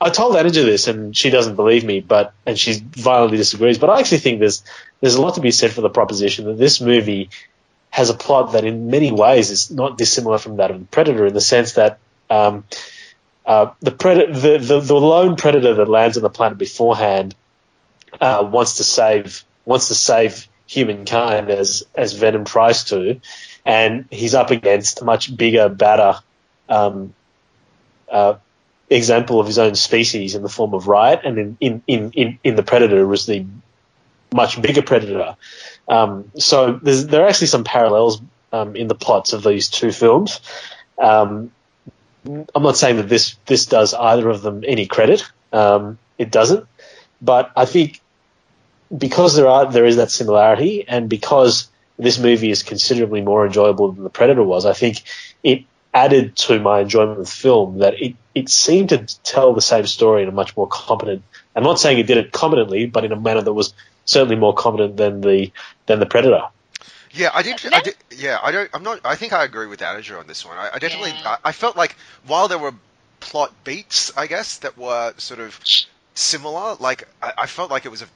[0.01, 3.79] I told Anaja this and she doesn't believe me, but and she violently disagrees.
[3.79, 4.64] But I actually think there's
[5.01, 7.31] there's a lot to be said for the proposition that this movie
[7.90, 11.27] has a plot that in many ways is not dissimilar from that of the Predator
[11.27, 12.64] in the sense that um,
[13.47, 17.35] uh, the, the, the the lone predator that lands on the planet beforehand
[18.21, 23.21] uh, wants to save wants to save humankind as as Venom tries to,
[23.65, 26.19] and he's up against a much bigger, badder
[26.69, 27.15] um,
[28.11, 28.35] uh,
[28.91, 32.39] example of his own species in the form of Riot, and in in in in,
[32.43, 33.47] in the Predator was the
[34.35, 35.37] much bigger Predator.
[35.89, 38.21] Um, so there are actually some parallels
[38.53, 40.41] um, in the plots of these two films.
[40.99, 41.53] Um,
[42.27, 45.25] I'm not saying that this this does either of them any credit.
[45.53, 46.67] Um, it doesn't,
[47.23, 48.01] but I think
[48.97, 53.93] because there are there is that similarity, and because this movie is considerably more enjoyable
[53.93, 55.03] than the Predator was, I think
[55.43, 59.62] it added to my enjoyment of the film that it it seemed to tell the
[59.62, 61.25] same story in a much more competent.
[61.57, 64.55] I'm not saying it did it competently, but in a manner that was certainly more
[64.55, 65.53] competent than the
[65.87, 66.43] than the Predator.
[67.17, 67.61] Yeah, I did.
[67.73, 68.71] I did yeah, I don't.
[68.75, 69.01] I'm not.
[69.05, 70.57] I think I agree with Anager on this one.
[70.59, 71.11] I, I definitely.
[71.11, 71.37] Yeah.
[71.45, 72.75] I, I felt like while there were
[73.21, 75.59] plot beats, I guess that were sort of
[76.15, 76.77] similar.
[76.79, 78.07] Like I, I felt like it was a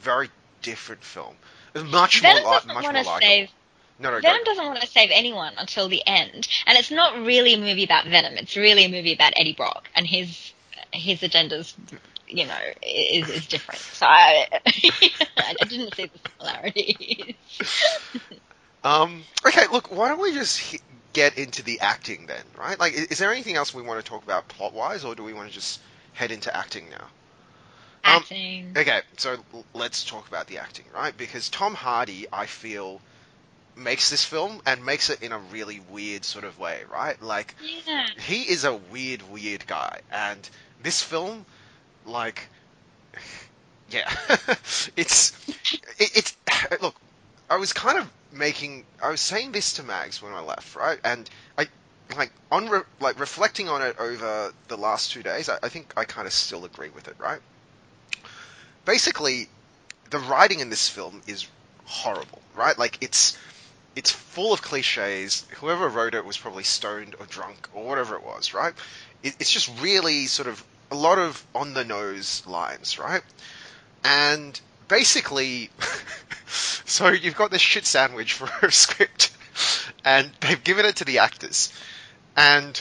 [0.00, 0.30] very
[0.62, 1.34] different film.
[1.74, 2.52] It was much Venom more.
[2.52, 3.20] li- much more likable.
[3.20, 3.50] save.
[3.98, 7.54] No, no, Venom doesn't want to save anyone until the end, and it's not really
[7.54, 8.34] a movie about Venom.
[8.34, 10.52] It's really a movie about Eddie Brock and his
[10.92, 11.74] his agendas.
[12.28, 13.80] You know, is is different.
[13.80, 17.34] So I, I didn't see the similarities.
[18.86, 19.24] Um.
[19.46, 19.66] Okay.
[19.70, 19.94] Look.
[19.94, 20.78] Why don't we just hi-
[21.12, 22.42] get into the acting then?
[22.58, 22.78] Right.
[22.78, 25.22] Like, is, is there anything else we want to talk about plot wise, or do
[25.24, 25.80] we want to just
[26.12, 27.06] head into acting now?
[28.06, 28.72] Um, Acting.
[28.76, 29.36] Okay, so
[29.74, 31.16] let's talk about the acting, right?
[31.16, 33.00] Because Tom Hardy, I feel,
[33.74, 37.20] makes this film and makes it in a really weird sort of way, right?
[37.20, 38.06] Like, yeah.
[38.16, 40.48] he is a weird, weird guy, and
[40.84, 41.44] this film,
[42.04, 42.46] like,
[43.90, 44.08] yeah,
[44.96, 45.32] it's,
[45.98, 46.36] it, it's,
[46.80, 46.94] look,
[47.50, 50.98] I was kind of making, I was saying this to Mags when I left, right?
[51.04, 51.66] And I,
[52.16, 55.92] like, on, re- like, reflecting on it over the last two days, I, I think
[55.96, 57.40] I kind of still agree with it, right?
[58.84, 59.48] Basically,
[60.10, 61.46] the writing in this film is
[61.84, 62.78] horrible, right?
[62.78, 63.36] Like, it's,
[63.96, 65.46] it's full of cliches.
[65.56, 68.74] Whoever wrote it was probably stoned or drunk or whatever it was, right?
[69.22, 73.22] It, it's just really sort of a lot of on the nose lines, right?
[74.04, 75.70] And basically,
[76.46, 79.36] so you've got this shit sandwich for a script,
[80.04, 81.72] and they've given it to the actors,
[82.36, 82.80] and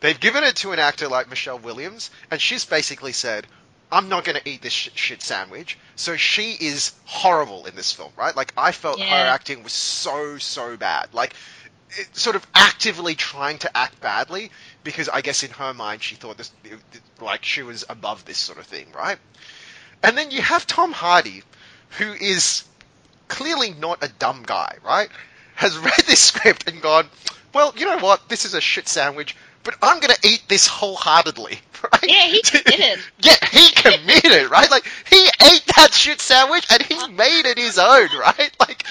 [0.00, 3.46] they've given it to an actor like Michelle Williams, and she's basically said,
[3.92, 5.76] I'm not going to eat this shit, sandwich.
[5.96, 8.34] So she is horrible in this film, right?
[8.34, 11.08] Like I felt her acting was so so bad.
[11.12, 11.34] Like
[11.96, 14.50] it, sort of actively trying to act badly
[14.84, 16.52] because I guess in her mind she thought this
[17.20, 19.18] like she was above this sort of thing, right?
[20.02, 21.42] And then you have Tom Hardy
[21.98, 22.64] who is
[23.28, 25.08] clearly not a dumb guy, right?
[25.54, 27.06] Has read this script and gone,
[27.54, 28.28] well, you know what?
[28.28, 31.58] This is a shit sandwich, but I'm going to eat this wholeheartedly,
[31.92, 32.04] right?
[32.06, 33.04] Yeah, he committed.
[33.20, 34.70] Yeah, he committed, right?
[34.70, 38.50] Like he ate that shit sandwich and he made it his own, right?
[38.60, 38.84] Like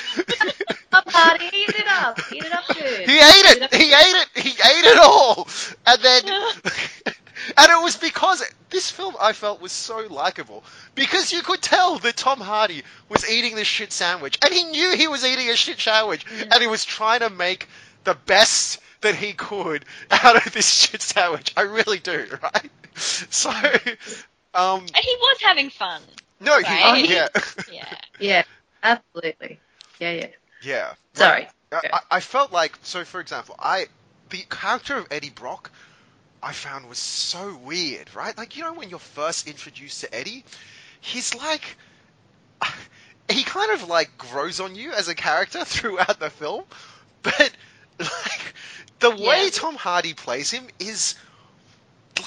[0.91, 2.19] party, eat it up.
[2.31, 3.09] Eat it up good.
[3.09, 3.73] he ate it.
[3.73, 4.27] He ate it.
[4.35, 5.47] He ate it all.
[5.87, 6.23] And then
[7.57, 10.63] and it was because this film I felt was so likable
[10.95, 14.95] because you could tell that Tom Hardy was eating this shit sandwich and he knew
[14.95, 17.67] he was eating a shit sandwich and he was trying to make
[18.03, 21.53] the best that he could out of this shit sandwich.
[21.57, 22.69] I really do, right?
[22.95, 26.01] So um And he was having fun.
[26.41, 27.07] no, he, Right.
[27.09, 27.27] yeah.
[27.71, 27.95] Yeah.
[28.19, 28.43] Yeah,
[28.83, 29.59] absolutely.
[29.99, 30.27] Yeah, yeah.
[30.61, 30.93] Yeah.
[31.13, 31.47] Sorry.
[31.71, 33.05] I, I- I felt like so.
[33.05, 33.87] For example, I
[34.31, 35.71] the character of Eddie Brock,
[36.41, 38.37] I found was so weird, right?
[38.37, 40.45] Like you know when you're first introduced to Eddie,
[41.01, 41.77] he's like
[43.29, 46.63] he kind of like grows on you as a character throughout the film,
[47.23, 47.51] but
[47.99, 48.53] like
[48.99, 51.15] the way Tom Hardy plays him is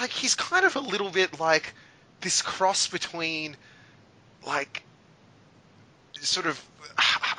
[0.01, 1.75] like he's kind of a little bit like
[2.21, 3.57] this cross between
[4.47, 4.83] like
[6.21, 6.63] sort of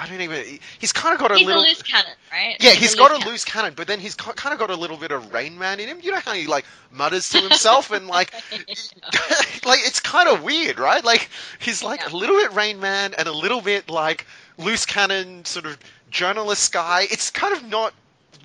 [0.03, 2.57] I don't even he's kind of got a He's a little loose cannon, right?
[2.59, 3.27] yeah, he's got a cannon.
[3.31, 5.87] loose cannon, but then he's kind of got a little bit of Rain Man in
[5.87, 5.99] him.
[6.01, 8.33] You know how he like mutters to himself and like,
[9.65, 11.03] like it's kind of weird, right?
[11.03, 12.09] Like he's like Yeah.
[12.11, 14.25] a little bit Rain Man and a little bit like
[14.57, 15.77] loose cannon sort of
[16.11, 17.07] journalist guy.
[17.09, 17.93] It's kind of not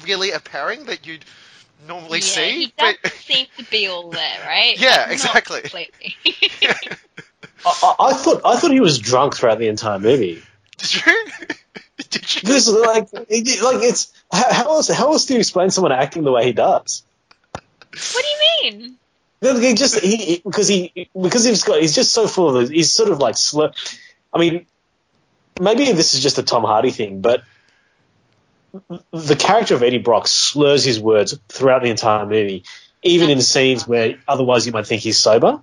[0.05, 1.25] really a pairing that you'd
[1.87, 4.77] normally yeah, see, He does but seem to be all there, right?
[4.81, 5.61] Yeah, But not exactly.
[5.63, 6.17] completely.
[7.65, 10.43] I, I, I thought I thought he was drunk throughout the entire movie.
[10.79, 11.03] Did you?
[12.11, 12.41] did you?
[12.43, 16.25] This is like like it's how, how else how else do you explain someone acting
[16.25, 17.05] the way he does?
[17.91, 18.97] what do you mean?
[19.41, 22.71] He just he he- because he because he's got he's just so full of those,
[22.71, 23.73] he's sort of like slur.
[24.33, 24.67] I mean,
[25.61, 27.43] maybe this is just a Tom Hardy thing, but
[29.13, 32.65] the character of Eddie Brock slurs his words throughout the entire movie,
[33.03, 35.61] even in scenes where otherwise you might think he's sober.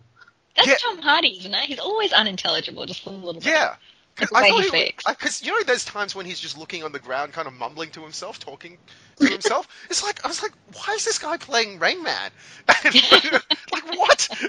[0.55, 0.75] That's Yeah.
[0.81, 1.65] Tom Hardy, isn't it?
[1.65, 3.45] He's always unintelligible, just a little bit.
[3.45, 3.75] Yeah.
[4.15, 6.99] Because I thought he because you know there's times when he's just looking on the
[6.99, 8.77] ground, kind of mumbling to himself, talking
[9.17, 9.67] to himself.
[9.89, 12.31] It's like I was like, why is this guy playing Rain Man?
[13.71, 14.27] Like what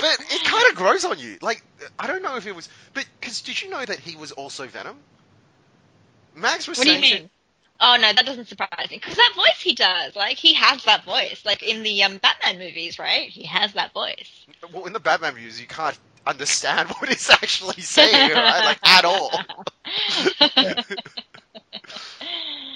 [0.00, 1.38] but it kind of grows on you.
[1.40, 1.62] Like
[1.98, 4.66] I don't know if it was, but because did you know that he was also
[4.66, 4.96] Venom?
[6.34, 7.30] Max was What do you mean?
[7.80, 11.04] Oh no, that doesn't surprise me because that voice he does, like he has that
[11.04, 13.28] voice, like in the um, Batman movies, right?
[13.28, 14.46] He has that voice.
[14.72, 15.98] well, in the Batman movies, you can't
[16.28, 18.64] understand what he's actually saying, right?
[18.64, 19.32] Like at all.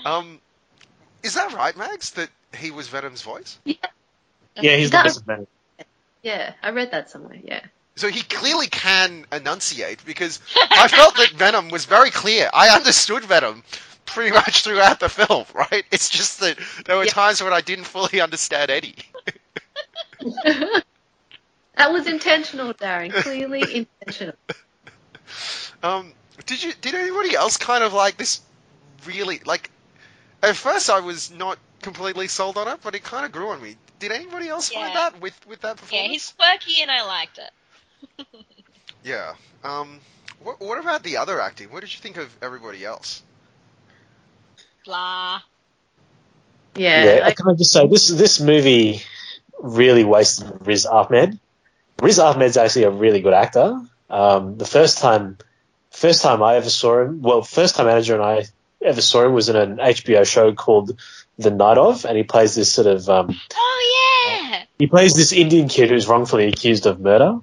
[0.05, 0.41] Um,
[1.23, 2.11] is that right, Max?
[2.11, 3.59] That he was Venom's voice?
[3.65, 3.75] Yeah,
[4.61, 5.47] yeah he's the That- best of Venom.
[6.23, 7.39] Yeah, I read that somewhere.
[7.43, 7.61] Yeah.
[7.97, 12.49] So he clearly can enunciate because I felt that Venom was very clear.
[12.53, 13.63] I understood Venom
[14.07, 15.85] pretty much throughout the film, right?
[15.91, 17.11] It's just that there were Yeah.
[17.11, 18.97] times when I didn't fully understand Eddie.
[21.83, 23.13] that was intentional, Darren.
[23.13, 23.61] Clearly
[24.01, 24.35] intentional.
[25.83, 26.13] Um,
[26.47, 26.73] did you?
[26.81, 28.41] Did anybody else kind of like this?
[29.07, 29.71] Really, like
[30.43, 33.61] at first I was not completely sold on it, but it kind of grew on
[33.61, 33.77] me.
[33.99, 36.07] Did anybody else find that with with that performance?
[36.07, 38.27] yeah, he's quirky and I liked it.
[39.05, 39.35] Yeah.
[39.65, 39.99] Um,
[40.45, 41.73] what, what about the other acting?
[41.73, 43.21] What did you think of everybody else?
[44.85, 45.41] Blah.
[46.77, 47.05] Yeah.
[47.17, 49.03] Yeah, like- can I just say this this movie
[49.63, 51.39] really wasted Riz Ahmed.
[52.03, 53.81] Riz Ahmed's actually a really good actor.
[54.11, 55.39] Um, the first time,
[55.91, 58.45] first time I ever saw him, well, first time manager and I
[58.85, 61.01] ever saw him was in an HBO show called
[61.39, 64.65] The Night of, and he plays this sort of um, Oh yeah.
[64.81, 67.39] he plays this Indian kid who's wrongfully accused of murder.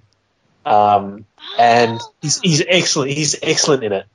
[0.65, 1.25] Um,
[1.57, 2.13] and Oh.
[2.21, 3.11] he's, he's excellent.
[3.11, 4.05] He's excellent in it.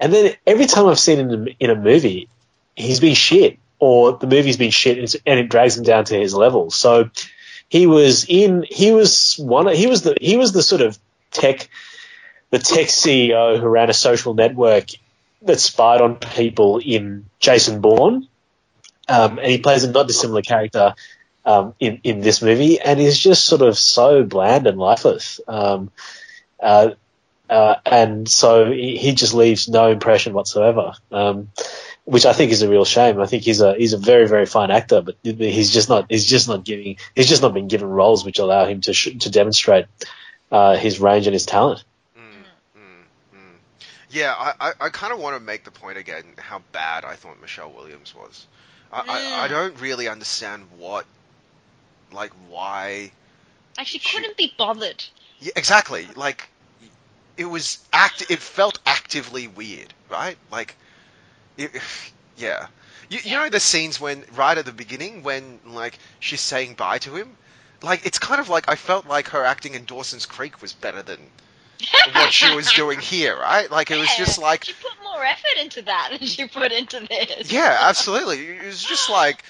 [0.00, 2.28] And then every time I've seen him in, in a movie,
[2.74, 6.18] he's been shit, or the movie's been shit, and, and it drags him down to
[6.18, 6.70] his level.
[6.70, 7.10] So
[7.70, 8.66] he was in.
[8.68, 9.68] He was one.
[9.68, 10.16] He was the.
[10.20, 10.98] He was the sort of
[11.30, 11.70] tech,
[12.50, 14.88] the tech CEO who ran a social network
[15.42, 18.26] that spied on people in Jason Bourne.
[19.08, 20.94] Um, and he plays a not dissimilar character
[21.44, 25.40] um, in in this movie, and is just sort of so bland and lifeless.
[25.46, 25.92] Um,
[26.60, 26.90] uh,
[27.48, 31.50] uh, and so he, he just leaves no impression whatsoever, um,
[32.10, 33.20] which I think is a real shame.
[33.20, 36.26] I think he's a he's a very very fine actor, but he's just not he's
[36.26, 39.30] just not giving he's just not been given roles which allow him to sh- to
[39.30, 39.86] demonstrate
[40.50, 41.84] uh, his range and his talent.
[42.18, 42.20] Mm,
[42.80, 43.54] mm, mm.
[44.10, 47.14] Yeah, I, I, I kind of want to make the point again how bad I
[47.14, 48.46] thought Michelle Williams was.
[48.92, 49.50] I, I, I Mm.
[49.50, 51.06] don't really understand what,
[52.12, 53.12] like, why.
[53.78, 55.04] Like she She- couldn't be bothered.
[55.38, 56.08] Yeah, exactly.
[56.16, 56.48] Like,
[57.36, 58.28] it was act.
[58.28, 60.36] It felt actively weird, right?
[60.50, 60.74] Like,
[61.60, 61.82] it,
[62.36, 62.66] yeah.
[63.08, 66.98] You, you know the scenes when right at the beginning when like she's saying bye
[66.98, 67.36] to him,
[67.82, 71.02] like it's kind of like I felt like her acting in Dawson's Creek was better
[71.02, 71.18] than
[72.12, 73.70] what she was doing here, right?
[73.70, 76.72] Like it was Yeah, just like she put more effort into that than she put
[76.72, 77.50] into this.
[77.52, 78.46] Yeah, absolutely.
[78.46, 79.42] It was just like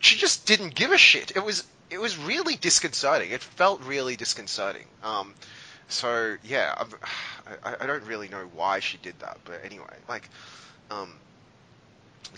[0.00, 1.32] she just didn't give a shit.
[1.36, 3.30] It was it was really disconcerting.
[3.30, 4.86] It felt really disconcerting.
[5.02, 5.34] Um,
[5.88, 6.84] so yeah,
[7.64, 10.28] I I don't really know why she did that, but anyway, like,
[10.90, 11.14] um,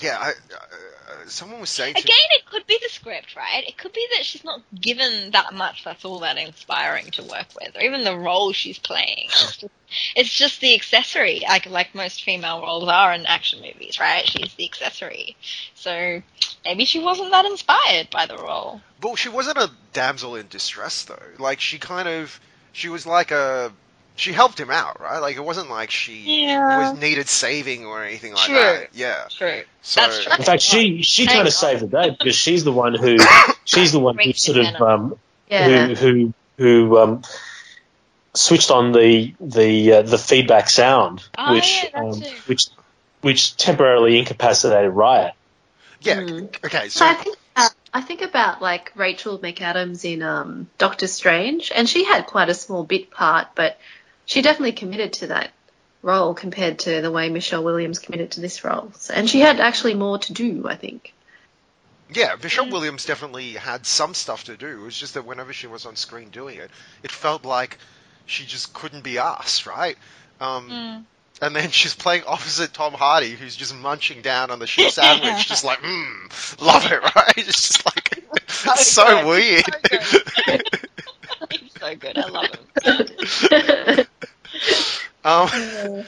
[0.01, 3.65] yeah, I, uh, someone was saying to Again, it could be the script, right?
[3.67, 7.47] It could be that she's not given that much that's all that inspiring to work
[7.59, 9.29] with, or even the role she's playing.
[9.29, 9.73] It's just,
[10.15, 14.27] it's just the accessory, like like most female roles are in action movies, right?
[14.27, 15.37] She's the accessory.
[15.75, 16.23] So
[16.65, 18.81] maybe she wasn't that inspired by the role.
[19.03, 21.23] Well, she wasn't a damsel in distress though.
[21.39, 22.39] Like she kind of,
[22.73, 23.73] she was like a,
[24.17, 25.19] she helped him out, right?
[25.19, 26.91] Like it wasn't like she Yeah.
[26.91, 28.55] was needed saving or anything like True.
[28.55, 28.89] that.
[28.95, 29.25] Yeah.
[29.31, 29.63] True.
[29.83, 30.33] So That's true.
[30.39, 33.17] In fact, she she kind Hang of saved the day because she's the one who
[33.65, 35.87] she's the one who sort of um, yeah.
[35.89, 37.23] who who who um,
[38.35, 42.67] switched on the the uh, the feedback sound, Oh, which yeah, um, which
[43.23, 45.35] which temporarily incapacitated Riot.
[46.01, 46.21] yeah.
[46.21, 46.65] Mm.
[46.65, 46.89] Okay.
[46.89, 51.73] So So I think uh, I think about like Rachel McAdams in um, Doctor Strange,
[51.75, 53.79] and she had quite a small bit part, but
[54.27, 55.51] she definitely committed to that
[56.03, 58.93] role compared to the way Michelle Williams committed to this role.
[59.13, 61.15] And she had actually more to do, I think.
[62.13, 62.71] Yeah, Michelle.
[62.71, 64.69] Williams definitely had some stuff to do.
[64.69, 66.71] It was just that whenever she was on screen doing it,
[67.03, 67.79] it felt like
[68.27, 69.97] she just couldn't be asked, right?
[70.41, 71.05] Um, Mm.
[71.43, 75.47] And then she's playing opposite Tom Hardy, who's just munching down on the shit sandwich,
[75.47, 77.35] just like, mmm, love it, right?
[77.37, 79.27] It's just like, it's so good.
[79.27, 79.65] weird.
[79.65, 80.63] So good.
[81.51, 82.17] He's so good.
[82.19, 84.06] I love him.
[85.27, 86.05] Um,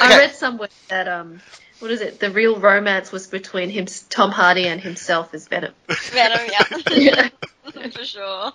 [0.00, 1.40] I read somewhere that um,
[1.80, 2.20] what is it?
[2.20, 5.74] The real romance was between him, Tom Hardy, and himself as Venom.
[5.88, 6.40] Venom,
[6.88, 7.28] yeah.
[7.92, 8.52] For sure.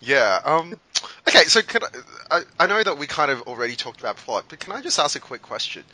[0.00, 0.40] Yeah.
[0.44, 0.78] Um.
[1.28, 1.44] Okay.
[1.44, 2.42] So, can I, I?
[2.60, 5.16] I know that we kind of already talked about plot, but can I just ask
[5.16, 5.84] a quick question?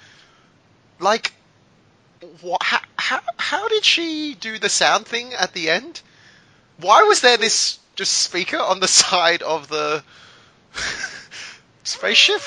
[1.01, 1.33] Like,
[2.43, 6.01] wha how, how how did she do the sound thing at the end?
[6.79, 10.03] Why was there this just speaker on the side of the
[11.85, 12.43] spaceship?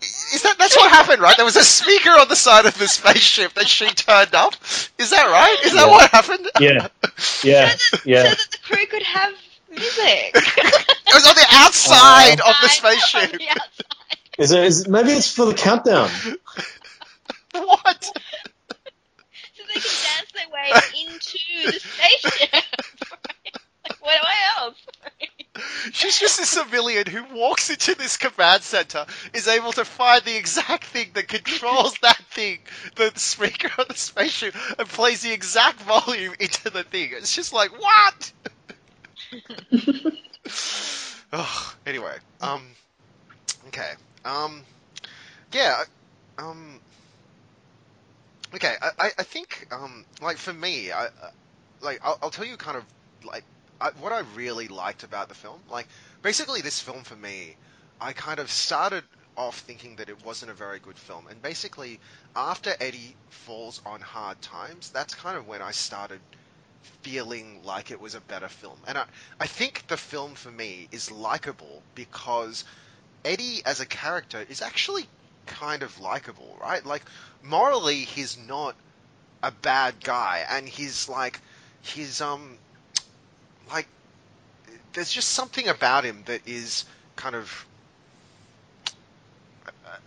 [0.00, 1.36] Is that that's what happened, right?
[1.36, 4.54] There was a speaker on the side of the spaceship that she turned up.
[4.98, 5.56] Is that right?
[5.64, 5.90] Is that Yeah.
[5.90, 6.48] what happened?
[6.60, 6.88] Yeah,
[7.42, 8.22] yeah, so, that, yeah.
[8.22, 9.32] so that the crew could have
[9.70, 10.34] music.
[11.10, 13.32] It was on the outside of the spaceship.
[13.32, 13.60] the.
[14.38, 14.62] Is it?
[14.64, 16.10] Is, maybe it's for the countdown.
[17.52, 18.04] What?
[18.04, 18.12] So
[19.66, 20.70] they can dance their way
[21.00, 22.52] into the spaceship.
[22.52, 24.76] like, what, what else?
[25.92, 30.36] She's just a civilian who walks into this command center, is able to find the
[30.36, 32.58] exact thing that controls that thing,
[32.96, 37.10] the speaker on the spaceship, and plays the exact volume into the thing.
[37.12, 38.32] It's just like, what?
[41.32, 42.62] oh, anyway, um,
[43.68, 43.92] okay,
[44.24, 44.62] um,
[45.52, 45.82] yeah,
[46.38, 46.80] um,
[48.54, 51.10] okay, I, I, I think, um, like for me, I, uh,
[51.80, 52.84] like, I'll, I'll tell you kind of,
[53.24, 53.44] like,
[53.80, 55.86] I, what I really liked about the film, like,
[56.22, 57.56] basically this film for me,
[58.00, 59.04] I kind of started
[59.36, 62.00] off thinking that it wasn't a very good film, and basically
[62.34, 66.20] after Eddie falls on hard times, that's kind of when I started
[67.02, 68.78] feeling like it was a better film.
[68.86, 69.04] And I,
[69.40, 72.64] I think the film for me is likable because
[73.24, 75.06] Eddie as a character is actually
[75.46, 76.84] kind of likable, right?
[76.84, 77.02] Like
[77.42, 78.74] morally he's not
[79.42, 81.40] a bad guy and he's like
[81.80, 82.58] he's um
[83.70, 83.86] like
[84.92, 86.84] there's just something about him that is
[87.16, 87.66] kind of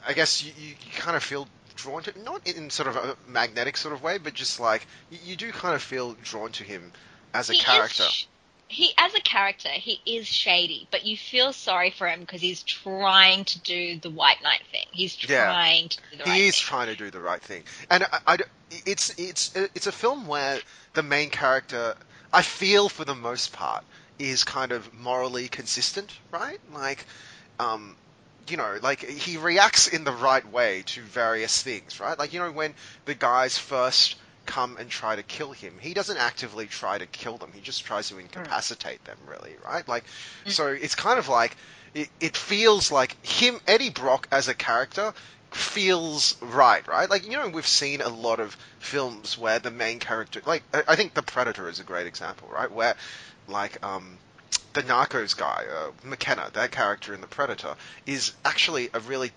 [0.08, 3.78] I guess you, you, kind of feel drawn to not in sort of a magnetic
[3.78, 6.92] sort of way, but just like you, you do kind of feel drawn to him
[7.34, 8.04] as a He character.
[8.68, 12.64] he, as a character, he is shady, but you feel sorry for him because he's
[12.64, 14.86] trying to do the White Knight thing.
[14.92, 15.46] He's Yeah.
[15.46, 16.66] trying to do the right he is thing.
[16.66, 18.38] trying to do the right thing, and I, I
[18.86, 20.60] it's it's it's a film where
[20.94, 21.96] the main character,
[22.34, 23.84] I feel for the most part,
[24.20, 26.60] is kind of morally consistent, right?
[26.72, 27.06] Like,
[27.60, 27.96] um,
[28.48, 32.18] you know, like he reacts in the right way to various things, right?
[32.18, 32.74] Like you know when
[33.06, 34.16] the guys first
[34.46, 37.52] come and try to kill him, he doesn't actively try to kill them.
[37.54, 39.88] He just tries to incapacitate them, really, right?
[39.88, 40.04] Like,
[40.48, 41.56] so it's kind of like
[41.94, 45.14] it, it feels like him, Eddie Brock as a character
[45.52, 47.10] feels right, right?
[47.10, 50.96] Like you know, we've seen a lot of films where the main character, like I
[50.96, 52.72] think The Predator is a great example, right?
[52.72, 52.96] Where
[53.48, 54.18] like um,
[54.74, 57.76] the Narcos guy, uh, McKenna, that character in The Predator,
[58.06, 59.32] is actually a really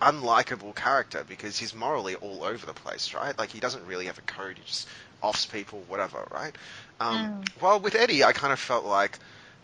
[0.00, 3.36] unlikable character because he's morally all over the place, right?
[3.38, 4.86] Like he doesn't really have a code; he just
[5.22, 6.54] offs people, whatever, right?
[7.00, 9.18] Um, While with Eddie, I kind of felt like,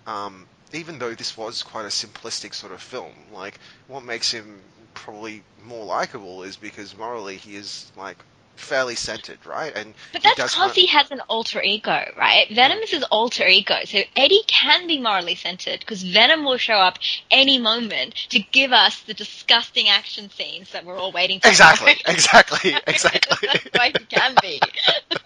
[0.06, 4.60] um, even though this was quite a simplistic sort of film, like what makes him
[4.98, 8.24] probably more likable is because morally he is like
[8.58, 9.72] fairly centered, right?
[9.74, 12.46] And But that's because he has an alter ego, right?
[12.48, 12.54] Hmm.
[12.54, 13.76] Venom is his alter ego.
[13.84, 16.98] So Eddie can be morally centered because Venom will show up
[17.30, 21.48] any moment to give us the disgusting action scenes that we're all waiting for.
[21.48, 23.48] Exactly, exactly, exactly.
[23.52, 24.60] that's why he can be.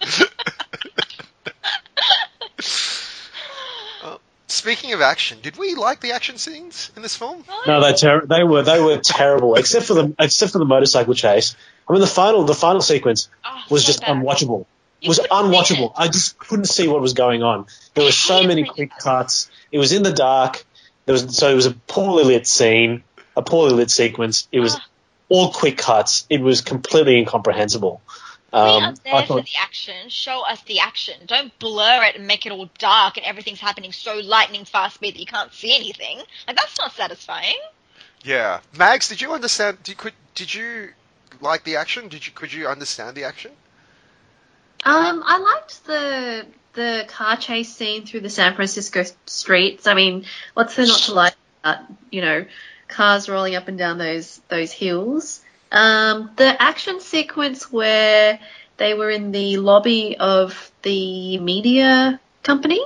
[4.63, 7.43] Speaking of action, did we like the action scenes in this film?
[7.67, 11.13] No, they ter- they were they were terrible, except for the except for the motorcycle
[11.13, 11.57] chase.
[11.85, 14.15] I mean, the final the final sequence Oh, was so just bad.
[14.15, 14.61] unwatchable.
[15.01, 15.87] It You was unwatchable.
[15.87, 15.93] it.
[15.97, 17.65] I just couldn't see what was going on.
[17.93, 19.51] There were so many quick cuts.
[19.69, 20.63] It was in the dark.
[21.05, 23.03] There was so it was a poorly lit scene,
[23.35, 24.47] a poorly lit sequence.
[24.53, 24.85] It was Ah.
[25.27, 26.25] all quick cuts.
[26.29, 28.01] It was completely incomprehensible.
[28.53, 30.09] We Um, are there I for the action.
[30.09, 31.15] Show us the action.
[31.25, 35.15] Don't blur it and make it all dark and everything's happening so lightning fast speed
[35.15, 36.19] that you can't see anything.
[36.47, 37.57] Like that's not satisfying.
[38.23, 39.81] Yeah, Mags, did you understand?
[39.83, 40.89] Did, could, did you
[41.41, 42.07] like the action?
[42.09, 43.51] Did you could you understand the action?
[44.85, 49.87] Um, I liked the the car chase scene through the San Francisco streets.
[49.87, 51.79] I mean, what's there not to like about,
[52.11, 52.45] you know,
[52.87, 55.41] cars rolling up and down those those hills?
[55.73, 58.39] Um, the action sequence where
[58.77, 62.81] they were in the lobby of the media company.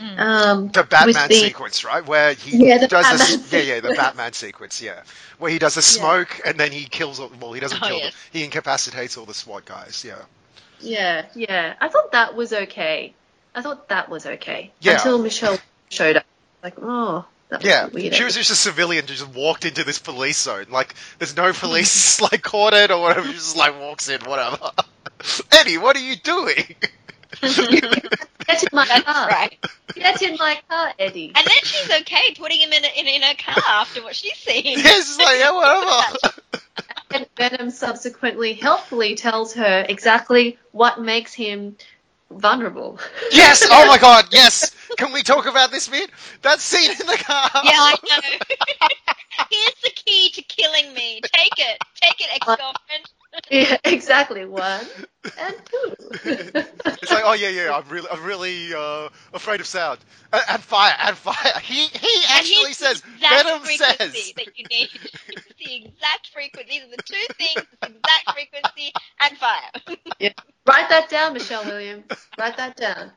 [0.00, 0.18] Mm.
[0.18, 2.04] Um, The Batman the- sequence, right?
[2.04, 3.94] Where he Yeah, the does this, yeah, yeah, the.
[3.94, 5.02] Batman sequence, yeah,
[5.38, 7.20] where he does the smoke and then he kills.
[7.20, 8.12] all- Well, he doesn't Oh, kill yes.
[8.12, 8.20] them.
[8.32, 10.04] He incapacitates all the SWAT guys.
[10.04, 10.16] Yeah,
[10.80, 11.74] Yeah, yeah.
[11.80, 13.14] I thought that was okay.
[13.54, 14.94] I thought that was okay Yeah.
[14.94, 15.58] until Michelle
[15.90, 16.24] showed up.
[16.64, 17.86] Like, oh, that yeah.
[17.86, 18.14] weird.
[18.14, 20.66] She was just a civilian who just walked into this police zone.
[20.70, 23.26] Like, there's no police like caught it or whatever.
[23.26, 24.58] She just like walks in, whatever.
[25.52, 26.74] Eddie, what are you doing?
[27.40, 29.28] Get in my car.
[29.28, 29.58] right.
[29.94, 31.32] Get in my car, Eddie.
[31.34, 34.36] And then she's okay putting him in a, in, in a car after what she's
[34.36, 34.64] seen.
[34.64, 36.34] yeah, it's like yeah, whatever.
[37.14, 41.76] And Venom subsequently helpfully tells her exactly what makes him
[42.38, 42.98] vulnerable.
[43.32, 43.66] Yes!
[43.70, 44.74] Oh my god, yes!
[44.98, 46.10] Can we talk about this bit?
[46.42, 47.50] That scene in the car!
[47.64, 48.20] Yeah, I know.
[49.50, 51.20] Here's the key to killing me.
[51.34, 51.78] Take it.
[52.02, 52.76] Take it, ex-girlfriend.
[53.52, 54.46] Yeah, exactly.
[54.46, 54.86] One
[55.38, 55.94] and two.
[56.24, 59.98] It's like, oh yeah, yeah, I'm really, I'm really uh, afraid of sound.
[60.32, 61.60] Uh, and fire, and fire.
[61.62, 64.32] He, he actually here's the says, exact Venom frequency says.
[64.36, 64.88] that you need.
[65.28, 66.70] It's the exact frequency.
[66.70, 69.96] These are the two things: the exact frequency and fire.
[70.18, 70.32] yeah.
[70.66, 72.04] Write that down, Michelle Williams.
[72.38, 73.10] Write that down.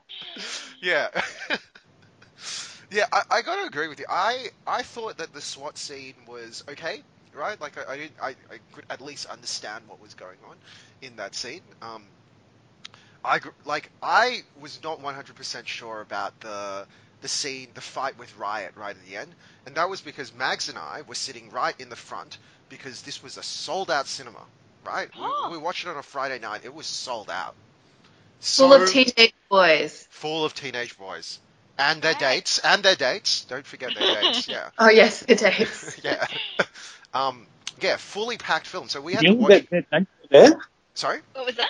[0.81, 1.07] Yeah.
[2.91, 4.05] yeah, I, I gotta agree with you.
[4.09, 7.03] I, I thought that the SWAT scene was okay,
[7.36, 7.59] right?
[7.59, 10.55] Like, I, I, didn't, I, I could at least understand what was going on
[11.01, 11.61] in that scene.
[11.81, 12.03] Um,
[13.23, 16.86] I, like, I was not 100% sure about the,
[17.21, 19.33] the scene, the fight with Riot right at the end.
[19.65, 22.38] And that was because Mags and I were sitting right in the front
[22.69, 24.43] because this was a sold out cinema,
[24.86, 25.09] right?
[25.17, 25.49] Oh.
[25.51, 26.61] We, we watched it on a Friday night.
[26.65, 27.55] It was sold out.
[28.39, 30.07] Full of teenage boys.
[30.11, 31.39] full of teenage boys
[31.77, 32.19] and their Right.
[32.19, 33.45] dates and their dates.
[33.45, 34.47] Don't forget their dates.
[34.47, 35.99] Yeah, Oh yes, it is.
[36.03, 36.25] yeah,
[37.16, 37.47] um,
[37.82, 37.95] yeah.
[37.97, 38.88] Fully packed film.
[38.89, 39.68] So we had You to know, watch.
[39.70, 40.59] their, their dates were there.
[40.93, 41.20] Sorry.
[41.34, 41.70] What was that?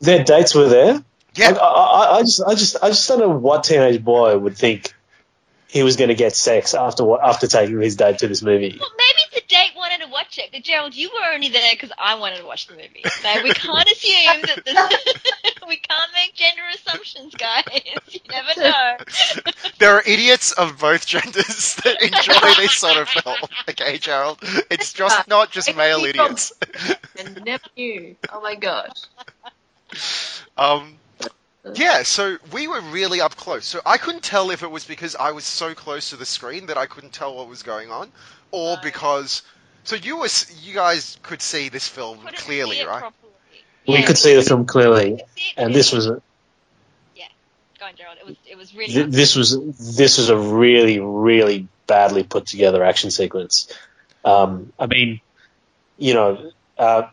[0.00, 1.02] Their dates were there.
[1.34, 1.52] Yeah.
[1.60, 4.92] I, I, I just, I just, I just don't know what teenage boy would think
[5.68, 8.76] he was going to get sex after what after taking his date to this movie.
[8.78, 10.35] Well, maybe the date wanted to watch it.
[10.52, 13.02] But Gerald, you were only there because I wanted to watch the movie.
[13.20, 17.64] So we can't assume that this, we can't make gender assumptions, guys.
[18.08, 18.96] You never know.
[19.78, 23.36] there are idiots of both genders that enjoy this sort of film.
[23.68, 24.38] Okay, Gerald.
[24.70, 26.52] It's just not just male idiots.
[27.18, 28.16] and never knew.
[28.32, 29.02] Oh my gosh.
[30.56, 30.96] Um,
[31.74, 33.66] yeah, so we were really up close.
[33.66, 36.66] So I couldn't tell if it was because I was so close to the screen
[36.66, 38.10] that I couldn't tell what was going on,
[38.50, 38.82] or Right.
[38.82, 39.42] because.
[39.86, 43.00] So you was you guys could see this film Couldn't clearly, see it right?
[43.00, 43.32] properly.
[43.86, 46.20] We Yeah, could see the film clearly, could see it and this was clearly.
[46.20, 46.26] a,
[47.78, 48.16] Go on, Gerald.
[48.18, 48.92] It was it was really.
[48.92, 49.58] th- this was
[49.96, 53.70] this was a really really badly put together action sequence.
[54.24, 55.20] Um, I mean,
[55.98, 57.08] you know, uh,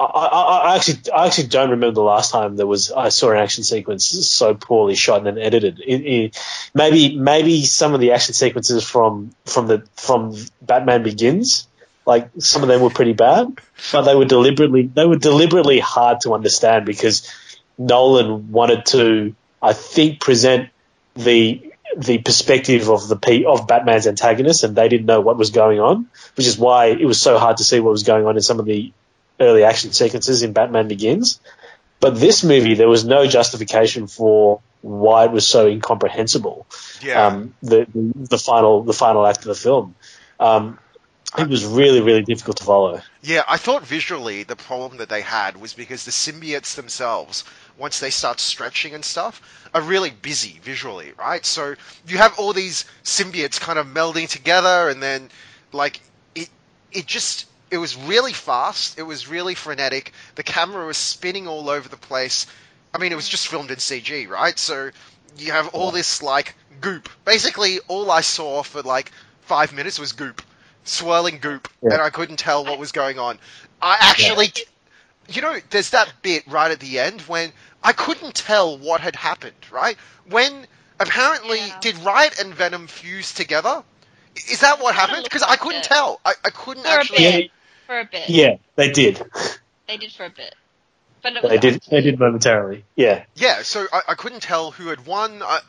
[0.00, 3.38] I, I, actually I actually don't remember the last time there was I saw an
[3.38, 5.80] action sequence so poorly shot and edited.
[5.80, 11.66] It, it, maybe maybe some of the action sequences from from the from Batman Begins,
[12.06, 13.58] like some of them were pretty bad,
[13.90, 17.28] but they were deliberately they were deliberately hard to understand because
[17.76, 20.70] Nolan wanted to I think present
[21.14, 25.80] the the perspective of the of Batman's antagonist, and they didn't know what was going
[25.80, 28.42] on, which is why it was so hard to see what was going on in
[28.42, 28.92] some of the
[29.40, 31.40] early action sequences in Batman Begins.
[32.00, 36.66] But this movie, there was no justification for why it was so incomprehensible.
[37.02, 37.26] Yeah.
[37.26, 39.94] Um, the, the final the final act of the film.
[40.38, 40.78] Um,
[41.36, 43.00] it was really really difficult to follow.
[43.22, 47.44] Yeah, I thought visually the problem that they had was because the symbiotes themselves,
[47.76, 49.42] once they start stretching and stuff,
[49.74, 51.44] are really busy visually, right?
[51.44, 51.74] So
[52.06, 55.28] you have all these symbiotes kind of melding together, and then
[55.72, 56.00] like
[56.34, 56.48] it,
[56.92, 58.98] it just it was really fast.
[58.98, 60.12] It was really frenetic.
[60.36, 62.46] The camera was spinning all over the place.
[62.94, 64.58] I mean, it was just filmed in CG, right?
[64.58, 64.90] So
[65.38, 67.08] you have all this like goop.
[67.24, 69.12] Basically, all I saw for like
[69.42, 70.42] five minutes was goop,
[70.84, 71.94] swirling goop, Yeah.
[71.94, 73.38] and I couldn't tell what was going on.
[73.82, 74.52] I actually,
[75.28, 77.52] you know, there's that bit right at the end when
[77.84, 79.54] I couldn't tell what had happened.
[79.70, 79.96] Right
[80.28, 80.66] when
[81.00, 81.78] apparently Yeah.
[81.80, 83.82] did Riot and Venom fuse together?
[84.50, 85.24] Is that what happened?
[85.24, 86.20] Because I couldn't tell.
[86.24, 87.50] I, I couldn't For a actually.
[87.88, 87.94] Bit.
[87.94, 88.28] For a bit.
[88.28, 89.22] Yeah, they did.
[89.86, 90.54] They did for a bit.
[91.22, 91.82] But it was They did.
[91.90, 92.84] They did momentarily.
[92.94, 93.24] Yeah.
[93.34, 95.42] Yeah, so I, I couldn't tell who had won.
[95.42, 95.60] I,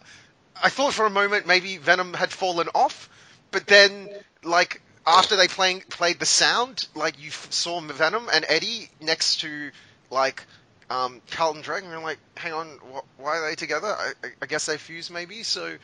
[0.62, 3.10] I thought for a moment maybe Venom had fallen off,
[3.52, 4.10] but then
[4.44, 9.42] like after they playing played the sound, like you f- saw Venom and Eddie next
[9.42, 9.72] to
[10.12, 10.46] like
[10.90, 13.88] um, Carlton Drake, and you're like, hang on, wh- why are they together?
[13.88, 15.44] I, I, I guess they fused maybe.
[15.44, 15.76] So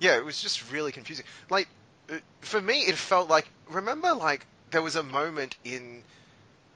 [0.00, 1.26] yeah, it was just really confusing.
[1.50, 1.68] Like
[2.10, 6.04] uh, for me, it felt like remember like there was a moment in.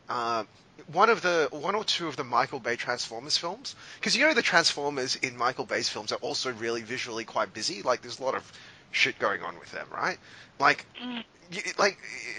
[0.09, 0.45] Uh,
[0.93, 4.35] one of the one or two of the Michael Bay Transformers films, because you know
[4.35, 7.83] the Transformers in Michael Bay's films are also really visually quite busy.
[7.83, 8.53] Like there's a lot of
[8.93, 10.19] shit going on with them, right?
[10.59, 11.25] Like, Mm.
[11.53, 11.99] y like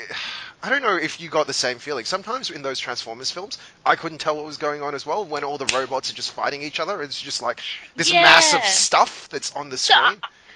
[0.64, 2.06] I don't know if you got the same feeling.
[2.06, 5.26] Sometimes in those Transformers films, I couldn't tell what was going on as well.
[5.26, 7.62] When all the robots are just fighting each other, it's just like
[7.96, 8.22] this Yeah.
[8.22, 10.22] massive stuff that's on the So, screen.
[10.24, 10.47] I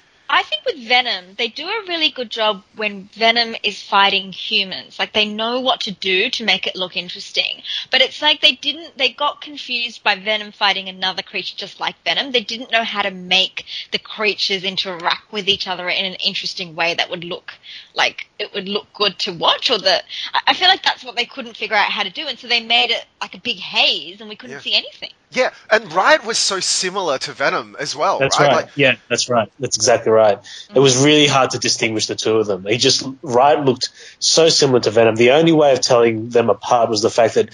[0.43, 4.97] think with Venom, they do a really good job when Venom is fighting humans.
[4.97, 7.61] Like they know what to do to make it look interesting.
[7.91, 11.95] But it's like they didn't, they got confused by Venom fighting another creature just like
[12.05, 12.31] Venom.
[12.31, 16.75] They didn't know how to make the creatures interact with each other in an interesting
[16.75, 17.53] way that would look
[17.93, 21.15] like it would look good to watch or that I- I feel like that's what
[21.15, 22.27] they couldn't figure out how to do.
[22.27, 24.61] And so they made it like a big haze and we couldn't Yeah.
[24.61, 25.11] see anything.
[25.31, 28.47] Yeah, and Riot was so similar to Venom as well, That's right?
[28.47, 28.55] right.
[28.65, 29.49] Like, yeah, that's right.
[29.59, 30.39] That's exactly right.
[30.73, 31.05] It was mm-hmm.
[31.05, 32.65] really hard to distinguish the two of them.
[32.65, 33.89] He just Riot looked
[34.19, 35.15] so similar to Venom.
[35.15, 37.49] The only way of telling them apart was the fact that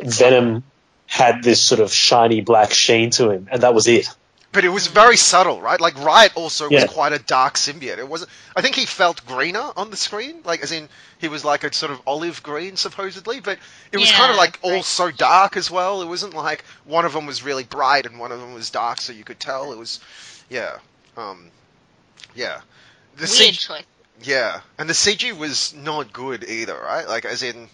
[0.00, 0.62] Venom
[1.06, 4.08] had this sort of shiny black sheen to him, and that was it.
[4.52, 5.80] But it was very subtle, right?
[5.80, 6.70] Like Riot also Yeah.
[6.70, 7.98] was quite a dark symbiote.
[7.98, 8.30] It wasn't.
[8.54, 10.88] I think he felt greener on the screen, like as in
[11.18, 13.58] he was like a sort of olive green supposedly, but
[13.92, 14.84] it was kind of like all right.
[14.84, 16.02] so dark as well.
[16.02, 19.00] It wasn't like one of them was really bright and one of them was dark,
[19.00, 20.00] so you could tell it was,
[20.48, 20.78] yeah,
[21.16, 21.50] um,
[22.34, 22.60] yeah.
[23.16, 23.84] The Weird CG choice.
[24.22, 27.06] Yeah, and the CG was not good either, right?
[27.06, 27.68] Like, as in,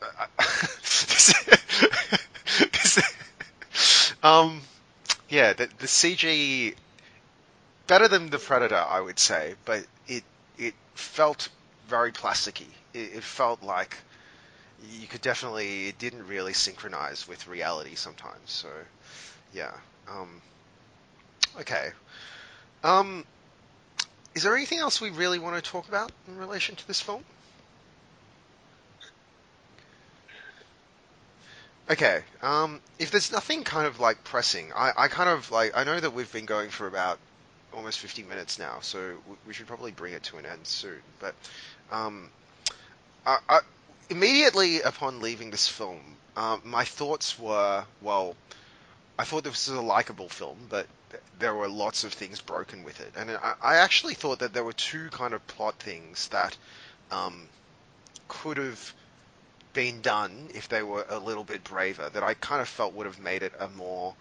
[4.22, 4.60] um,
[5.28, 6.74] yeah, the, the CG
[7.86, 10.24] better than the Predator, I would say, but it
[10.58, 11.48] it felt
[11.88, 12.68] very plasticky.
[12.94, 13.96] It, it felt like
[14.90, 18.50] you could definitely it didn't really synchronize with reality sometimes.
[18.50, 18.68] So,
[19.52, 19.72] yeah.
[20.08, 20.40] Um,
[21.60, 21.90] okay.
[22.84, 23.24] Um,
[24.34, 27.24] is there anything else we really want to talk about in relation to this film?
[31.88, 32.22] Okay.
[32.42, 35.98] Um, if there's nothing kind of like pressing, I, I kind of like I know
[35.98, 37.18] that we've been going for about
[37.72, 39.16] almost 50 minutes now, so
[39.46, 41.00] we should probably bring it to an end soon.
[41.20, 41.34] But
[41.92, 42.30] um,
[43.24, 43.60] I, I,
[44.10, 46.00] immediately upon leaving this film,
[46.36, 48.34] um, my thoughts were, well,
[49.18, 50.86] I thought this was a likable film, but
[51.38, 54.64] there were lots of things broken with it, and I, I actually thought that there
[54.64, 56.56] were two kind of plot things that
[57.10, 57.48] um,
[58.28, 58.92] could have
[59.76, 62.08] been done if they were a little bit braver.
[62.08, 64.14] That I kind of felt would have made it a more,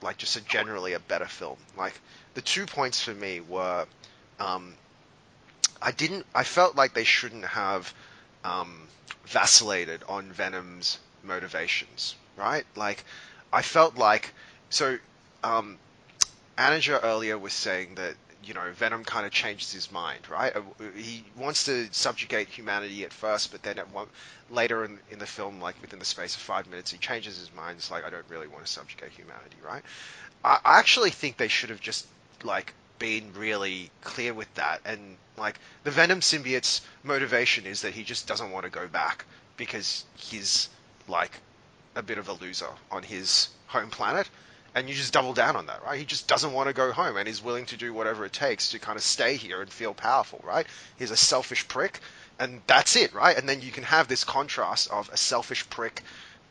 [0.00, 1.58] like, just a generally a better film.
[1.76, 2.00] Like
[2.34, 3.86] the two points for me were,
[4.38, 4.74] um,
[5.82, 7.92] I didn't, I felt like they shouldn't have
[8.44, 8.86] um,
[9.26, 12.64] vacillated on Venom's motivations, right?
[12.76, 13.04] Like,
[13.52, 14.32] I felt like
[14.70, 14.98] so.
[15.42, 15.76] Um,
[16.56, 18.14] Anager earlier was saying that
[18.46, 20.54] you know Venom kind of changes his mind, right?
[20.56, 20.62] Uh,
[20.96, 24.08] He wants to subjugate humanity at first, but then at one
[24.50, 27.52] later in, in the film, like within the space of five minutes, he changes his
[27.54, 27.78] mind.
[27.78, 29.82] It's like I don't really want to subjugate humanity, right?
[30.44, 32.06] I, I actually think they should have just
[32.42, 38.04] like been really clear with that, and like the Venom symbiote's motivation is that he
[38.04, 39.24] just doesn't want to go back
[39.56, 40.68] because he's
[41.08, 41.40] like
[41.96, 44.28] a bit of a loser on his home planet
[44.74, 45.98] and you just double down on that, right?
[45.98, 48.70] He just doesn't want to go home and is willing to do whatever it takes
[48.70, 50.66] to kind of stay here and feel powerful, right?
[50.98, 52.00] He's a selfish prick,
[52.38, 53.36] and that's it, right?
[53.36, 56.02] And then you can have this contrast of a selfish prick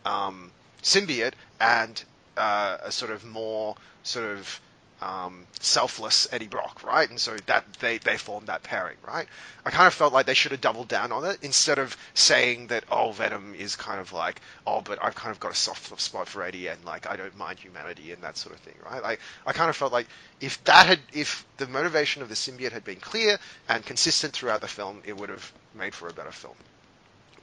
[0.05, 0.51] um,
[0.81, 2.01] symbiote and
[2.37, 4.59] uh, a sort of more sort of
[5.01, 7.09] um, selfless Eddie Brock, right?
[7.09, 9.27] And so that they they formed that pairing, right?
[9.65, 12.67] I kind of felt like they should have doubled down on it instead of saying
[12.67, 15.99] that oh Venom is kind of like oh but I've kind of got a soft
[15.99, 19.01] spot for Eddie and like I don't mind humanity and that sort of thing, right?
[19.03, 20.07] Like I kind of felt like
[20.39, 23.37] if that had if the motivation of the symbiote had been clear
[23.67, 26.55] and consistent throughout the film, it would have made for a better film.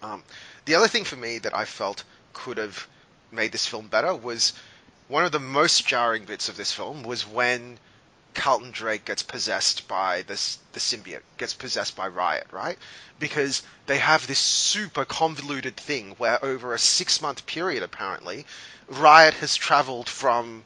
[0.02, 0.22] Um,
[0.64, 2.86] the other thing for me that I felt could have
[3.32, 4.52] made this film better was
[5.10, 7.76] one of the most jarring bits of this film was when
[8.32, 12.78] Carlton Drake gets possessed by this the symbiote, gets possessed by Riot, right?
[13.18, 18.46] Because they have this super convoluted thing where over a six month period apparently,
[18.86, 20.62] Riot has traveled from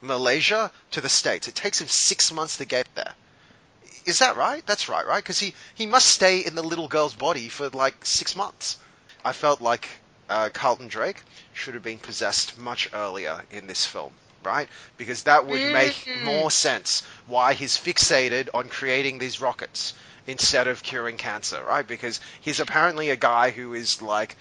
[0.00, 1.48] Malaysia to the States.
[1.48, 3.14] It takes him six months to get there.
[4.04, 4.64] Is that right?
[4.64, 5.22] That's right, right?
[5.22, 8.78] Because he, he must stay in the little girl's body for like six months.
[9.24, 9.88] I felt like
[10.28, 11.22] uh, Carlton Drake
[11.58, 14.12] should have been possessed much earlier in this film,
[14.44, 14.68] right?
[14.96, 16.22] Because that would make Mhm.
[16.22, 19.94] more sense why he's fixated on creating these rockets
[20.26, 21.86] instead of curing cancer, right?
[21.86, 24.36] Because he's apparently a guy who is like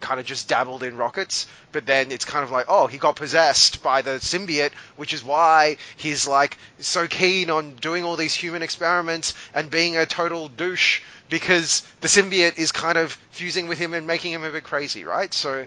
[0.00, 3.16] kind of just dabbled in rockets, but then it's kind of like, oh, he got
[3.16, 8.34] possessed by the symbiote, which is why he's like so keen on doing all these
[8.34, 13.78] human experiments and being a total douche because the symbiote is kind of fusing with
[13.78, 15.32] him and making him a bit crazy, right?
[15.34, 15.66] So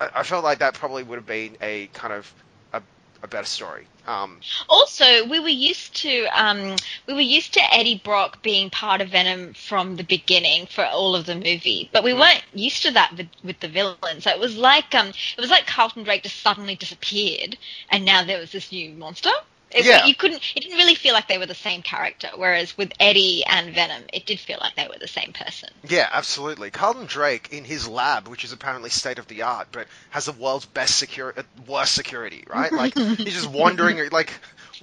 [0.00, 2.32] I, felt like that probably would have been a kind of
[2.72, 2.82] a,
[3.22, 3.86] a better story.
[4.06, 6.76] Um, Also, we were used to um,
[7.06, 11.14] we were used to Eddie Brock being part of Venom from the beginning for all
[11.14, 12.20] of the movie, but we Mm.
[12.20, 14.20] weren't used to that with, with the villain.
[14.20, 17.58] So it was like um, it was like Carlton Drake just suddenly disappeared,
[17.90, 19.30] and now there was this new monster.
[19.72, 20.04] It, Yeah.
[20.04, 20.42] You couldn't.
[20.56, 22.28] It didn't really feel like they were the same character.
[22.34, 25.68] Whereas with Eddie and Venom, it did feel like they were the same person.
[25.88, 26.70] Yeah, absolutely.
[26.70, 30.32] Carlton Drake in his lab, which is apparently state of the art, but has the
[30.32, 32.72] world's best security, worst security, right?
[32.72, 34.32] Like he's just wandering, like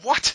[0.04, 0.34] what?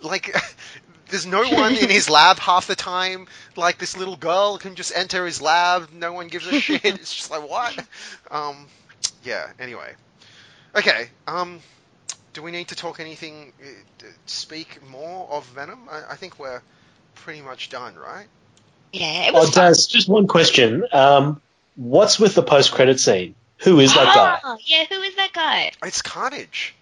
[0.00, 0.34] Like
[1.08, 3.26] there's no one in his lab half the time.
[3.54, 6.84] Like this little girl can just enter his lab, no one gives a shit.
[6.84, 7.78] It's just like what?
[8.30, 8.66] Um,
[9.24, 9.48] yeah.
[9.60, 9.92] Anyway,
[10.74, 11.10] okay.
[11.28, 11.60] Um,
[12.32, 13.52] do we need to talk anything?
[13.62, 15.88] uh, Speak more of Venom?
[15.90, 16.62] I, I think we're
[17.14, 18.26] pretty much done, right?
[18.92, 19.68] Yeah, it Oh, was fun.
[19.68, 20.84] Daz, just one question.
[20.92, 21.40] Um,
[21.76, 23.34] what's with the post-credit scene?
[23.60, 24.38] Who is that guy?
[24.44, 25.70] Oh, yeah, who is that guy?
[25.84, 26.74] It's Carnage.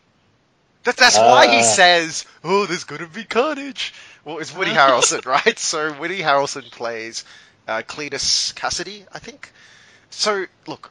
[0.84, 1.62] That, that's why he Ah.
[1.62, 3.92] says, "Oh, there's gonna be Carnage."
[4.24, 5.58] Well, it's Woody Harrelson, right?
[5.58, 7.24] So Woody Harrelson plays
[7.68, 9.52] uh, Cletus Kasady, I think.
[10.10, 10.90] So look,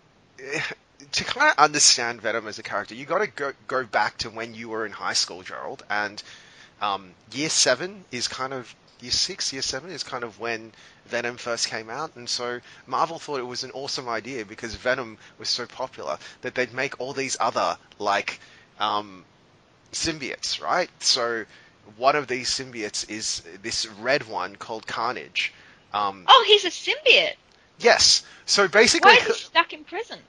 [1.11, 4.29] to kind of understand Venom as a character, you got to go go back to
[4.29, 6.21] when you were in high school, Gerald, and
[6.81, 10.71] um, year seven is kind of year six, year seven is kind of when
[11.07, 15.17] Venom first came out, and so Marvel thought it was an awesome idea because Venom
[15.37, 18.39] was so popular that they'd make all these other like
[18.79, 19.23] um,
[19.91, 20.89] symbiotes, right?
[20.99, 21.45] So
[21.97, 25.53] one of these symbiotes is this red one called Carnage.
[25.93, 27.35] Um, Oh, he's a symbiote.
[27.79, 28.23] Yes.
[28.45, 30.19] So basically, Why is he stuck in prison?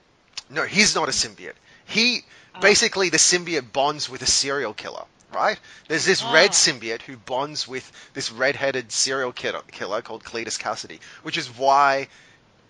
[0.51, 1.55] No, he's not a symbiote.
[1.87, 2.25] He
[2.55, 2.61] Oh.
[2.61, 5.59] basically the symbiote bonds with a serial killer, right?
[5.89, 6.53] There's this red Oh.
[6.53, 12.09] symbiote who bonds with this red-headed serial killer, killer called Cletus Kasady, which is why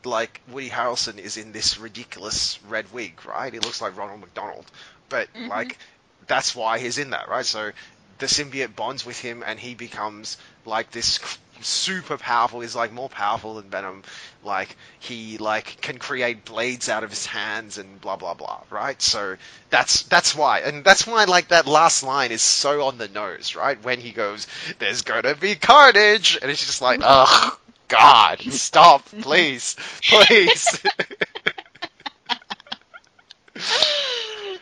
[0.04, 3.52] like Woody Harrelson is in this ridiculous red wig, right?
[3.52, 4.70] He looks like Ronald McDonald,
[5.08, 5.48] but Mhm.
[5.48, 5.78] like
[6.26, 7.44] that's why he's in that, right?
[7.44, 7.72] So
[8.18, 11.18] the symbiote bonds with him, and he becomes like this
[11.62, 12.60] super powerful.
[12.60, 14.02] He's like more powerful than Venom.
[14.44, 19.00] Like he like can create blades out of his hands and blah blah blah, right?
[19.00, 19.36] So
[19.70, 23.54] that's that's why, and that's why like that last line is so on the nose,
[23.54, 23.82] right?
[23.82, 24.46] When he goes,
[24.78, 27.56] "There's gonna be carnage," and it's just like, ugh.
[27.88, 30.80] God, stop, please, please.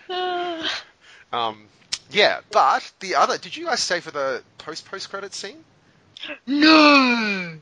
[1.32, 1.66] um,
[2.10, 5.62] yeah, but the other, did you guys stay for the post post credit scene?
[6.46, 7.54] No.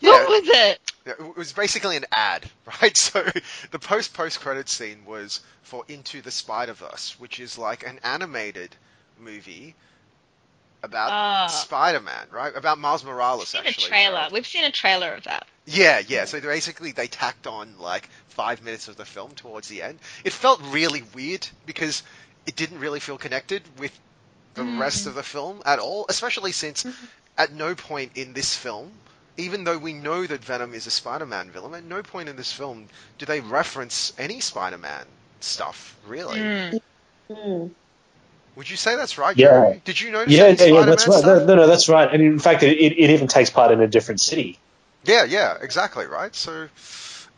[0.00, 0.10] Yeah.
[0.12, 0.80] What was it?
[1.06, 2.48] It was basically an ad,
[2.82, 2.96] right?
[2.96, 3.22] So
[3.70, 8.00] the post post credit scene was for Into the Spider Verse, which is like an
[8.02, 8.74] animated
[9.18, 9.74] movie
[10.82, 11.46] about Ah.
[11.48, 12.54] Spider Man, right?
[12.56, 13.40] About Miles Morales.
[13.40, 13.84] We've seen actually.
[13.84, 14.16] a trailer.
[14.16, 14.32] Gerald.
[14.32, 15.46] We've seen a trailer of that.
[15.66, 16.24] Yeah, yeah.
[16.24, 19.98] So basically, they tacked on like five minutes of the film towards the end.
[20.24, 22.02] It felt really weird because
[22.46, 23.92] it didn't really feel connected with
[24.54, 24.80] the Mm.
[24.80, 26.06] rest of the film at all.
[26.08, 26.86] Especially since
[27.40, 28.92] at no point in this film,
[29.38, 32.52] even though we know that Venom is a Spider-Man villain, at no point in this
[32.52, 32.86] film
[33.16, 35.06] do they reference any Spider-Man
[35.40, 35.96] stuff.
[36.06, 36.80] Really?
[37.30, 37.70] Mm.
[38.56, 39.34] Would you say that's right?
[39.34, 39.46] Yeah.
[39.46, 39.82] Jerry?
[39.86, 41.24] Did you notice Yeah, yeah, yeah, Spider-Man that's right.
[41.24, 42.12] No, no, no, that's right.
[42.12, 44.58] And in fact, it, it, it even takes part in a different city.
[45.04, 46.34] Yeah, yeah, exactly, right?
[46.36, 46.68] So,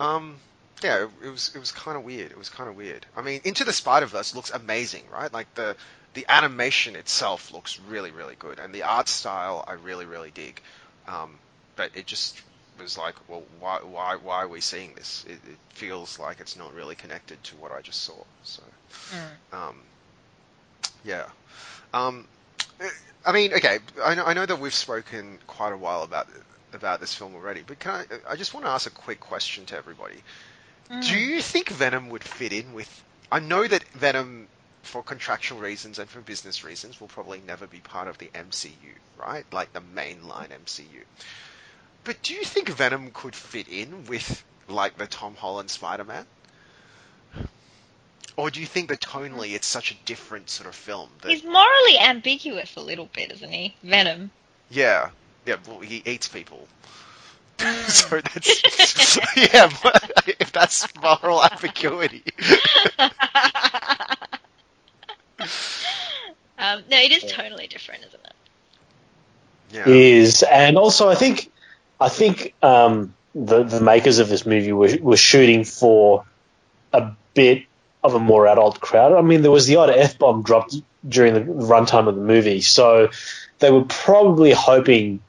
[0.01, 0.35] um,
[0.83, 2.33] yeah, it, it was it was kind of weird.
[2.33, 3.07] It was kind of weird.
[3.17, 5.33] I mean, Into the Spider Verse looks amazing, right?
[5.33, 5.77] Like the
[6.15, 10.61] the animation itself looks really, really good, and the art style I really, really dig.
[11.09, 11.39] Um,
[11.77, 12.41] but it just
[12.81, 15.25] was like, well, why, why, why are we seeing this?
[15.27, 18.15] It, it feels like it's not really connected to what I just saw.
[18.45, 18.63] So,
[19.13, 19.57] Mm.
[19.57, 19.77] um,
[21.05, 21.25] yeah.
[21.95, 22.27] Um,
[23.25, 26.29] I mean, okay, I know, I know that we've spoken quite a while about
[26.73, 28.33] about this film already, but can I?
[28.33, 30.17] I just want to ask a quick question to everybody.
[30.91, 31.07] Mm.
[31.07, 33.05] Do you think Venom would fit in with?
[33.31, 34.49] I know that Venom,
[34.83, 38.71] for contractual reasons and for business reasons, will probably never be part of the MCU,
[39.19, 39.45] right?
[39.53, 41.05] Like the mainline MCU.
[42.05, 46.27] But do you think Venom could fit in with like the Tom Holland Spider-Man?
[48.37, 51.11] Or do you think that tonally it's such a different sort of film?
[51.21, 53.75] That, He's morally ambiguous a little bit, isn't he?
[53.83, 54.31] Venom.
[54.71, 55.11] yeah,
[55.47, 55.57] yeah.
[55.67, 56.67] Well, he eats people.
[57.59, 57.89] Mm.
[57.91, 59.71] so that's yeah.
[59.83, 60.11] but
[60.41, 62.23] If that's moral ambiguity,
[66.59, 68.33] um, no, it is totally different, isn't it?
[69.73, 71.51] yeah, Is and also I think
[72.01, 76.25] I think um, the the makers of this movie were were shooting for
[76.93, 77.65] a bit
[78.05, 79.13] of a more adult crowd.
[79.13, 80.77] I mean, there was the odd f bomb dropped
[81.09, 83.11] during the runtime of the movie, so
[83.59, 85.21] they were probably hoping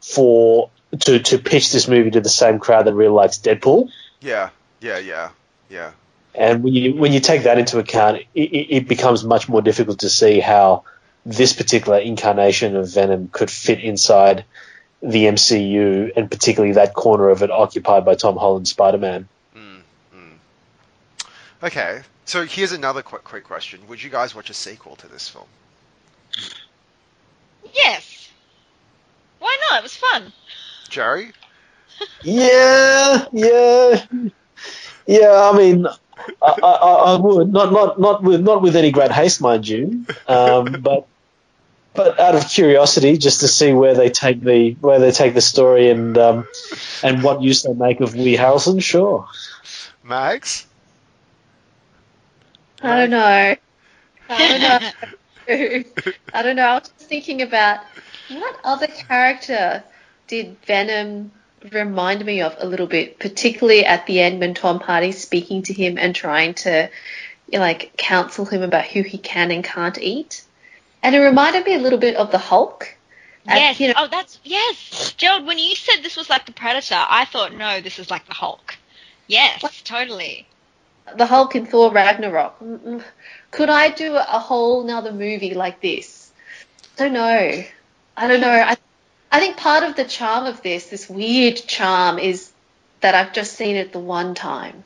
[0.00, 0.70] for
[1.00, 3.90] to to pitch this movie to the same crowd that really likes Deadpool.
[4.20, 4.50] yeah,
[4.80, 5.30] yeah, yeah,
[5.70, 5.92] yeah.
[6.34, 9.60] And when you when you take that into account, it, it it becomes much more
[9.60, 10.84] difficult to see how
[11.26, 14.44] this particular incarnation of Venom could fit inside
[15.02, 19.28] the MCU, and particularly that corner of it occupied by Tom Holland's Spider-Man.
[19.54, 19.80] Mm,
[20.14, 20.32] mm.
[21.62, 25.28] Okay, so here's another quick, quick question: Would you guys watch a sequel to this
[25.28, 25.46] film?
[27.74, 28.30] Yes.
[29.38, 29.80] Why not?
[29.80, 30.32] It was fun.
[30.88, 31.32] Jerry?
[32.22, 34.04] Yeah, yeah,
[35.06, 35.50] yeah.
[35.52, 35.86] I mean,
[36.42, 40.06] I, I, I would not not not with not with any great haste, mind you,
[40.28, 41.06] um, but
[41.94, 45.40] but out of curiosity, just to see where they take the where they take the
[45.40, 46.46] story and um,
[47.02, 48.82] and what use they make of Woody Harrelson.
[48.82, 49.28] Sure.
[50.02, 50.66] Max?
[52.82, 53.56] I don't know.
[54.28, 54.90] I don't know.
[56.34, 56.64] I don't know.
[56.64, 57.80] I was just thinking about
[58.28, 59.84] what other character
[60.26, 61.30] did Venom
[61.70, 65.72] remind me of a little bit, particularly at the end when Tom Hardy's speaking to
[65.72, 66.90] him and trying to
[67.50, 70.44] you know, like counsel him about who he can and can't eat.
[71.02, 72.96] And it reminded me a little bit of the Hulk.
[73.44, 73.80] Yes.
[73.80, 75.46] you know, oh, that's yes, Gerald.
[75.46, 78.34] When you said this was like the Predator, I thought no, this is like the
[78.34, 78.76] Hulk.
[79.26, 80.46] Yes, totally.
[81.16, 82.58] the Hulk in Thor Ragnarok.
[82.60, 83.02] Mm-mm.
[83.50, 86.32] Could I do a whole nother movie like this?
[86.98, 87.64] I don't know.
[88.16, 88.50] I don't know.
[88.50, 88.76] I,
[89.32, 92.52] I think part of the charm of this, this weird charm, is
[93.00, 94.84] that I've just seen it the one time.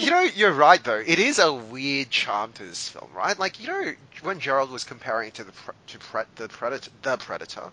[0.00, 1.02] you know, you're right though.
[1.06, 3.38] It is a weird charm to this film, right?
[3.38, 3.92] Like you know,
[4.22, 7.70] when Gerald was comparing it to the pre- to pre- the predator, the predator,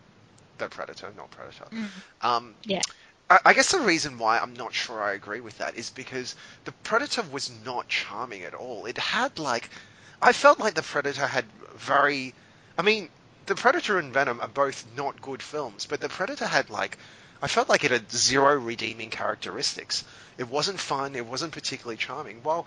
[0.57, 1.65] the predator, not predator.
[2.21, 2.81] Um, Yeah.
[3.29, 6.35] I, I guess the reason why I'm not sure I agree with that is because
[6.65, 8.85] the predator was not charming at all.
[8.85, 9.69] It had like,
[10.23, 11.43] I felt like the predator had
[11.75, 12.33] very,
[12.77, 13.09] I mean,
[13.45, 16.97] the predator and Venom are both not good films, but the predator had like.
[17.41, 20.05] I felt like it had zero redeeming characteristics.
[20.37, 21.17] It wasn't fun.
[21.17, 22.41] It wasn't particularly charming.
[22.41, 22.65] While,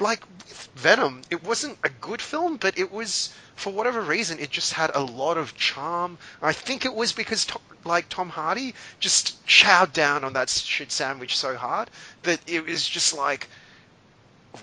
[0.00, 4.50] like with Venom, it wasn't a good film, but it was for whatever reason it
[4.50, 6.18] just had a lot of charm.
[6.42, 7.46] I think it was because
[7.84, 11.90] like Tom Hardy just chowed down on that shit sandwich so hard
[12.24, 13.46] that it was just like,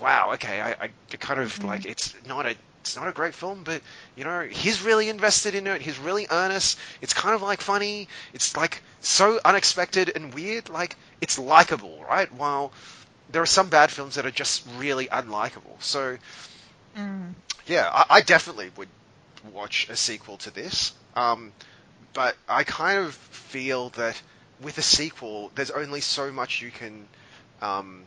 [0.00, 3.62] wow, okay, I, I kind of like it's not a it's not a great film,
[3.64, 3.80] but
[4.14, 5.80] you know he's really invested in it.
[5.80, 6.78] He's really earnest.
[7.00, 8.08] It's kind of like funny.
[8.34, 10.68] It's like so unexpected and weird.
[10.68, 12.30] Like it's likable, right?
[12.32, 12.72] While
[13.30, 15.80] there are some bad films that are just really unlikable.
[15.80, 16.18] So
[17.66, 18.88] yeah, I, I definitely would
[19.52, 20.92] watch a sequel to this.
[21.16, 21.52] Um,
[22.12, 24.20] but I kind of feel that
[24.60, 27.06] with a sequel, there's only so much you can
[27.60, 28.02] um,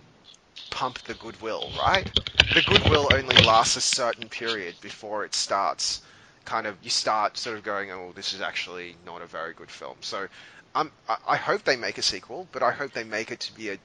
[0.69, 2.11] pump the goodwill, right?
[2.53, 6.01] The goodwill only lasts a certain period before it starts.
[6.45, 9.71] Kind of, you start sort of going, oh, this is actually not a very good
[9.71, 9.97] film.
[10.01, 10.27] So,
[10.75, 13.53] um, I, I hope they make a sequel, but I hope they make it to
[13.53, 13.79] be a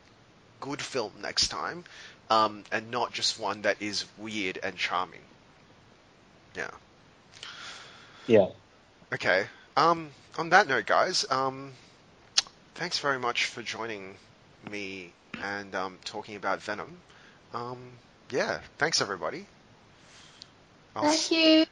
[0.61, 1.85] good film next time,
[2.31, 5.23] um, and not just one that is weird and charming.
[6.55, 6.71] Yeah.
[8.27, 8.49] Yeah.
[9.13, 9.49] Okay.
[9.77, 11.75] Um, on that note, guys, um,
[12.75, 14.19] thanks very much for joining
[14.71, 17.03] me and um, talking about Venom.
[17.55, 17.79] Um,
[18.31, 19.47] yeah, thanks everybody.
[20.97, 21.67] I'll, Thank you.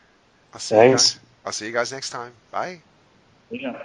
[0.55, 0.89] I'll see you Thanks.
[0.89, 1.19] guys.
[1.45, 2.33] I'll see you guys next time.
[2.51, 2.81] Bye.
[3.51, 3.79] Yeah.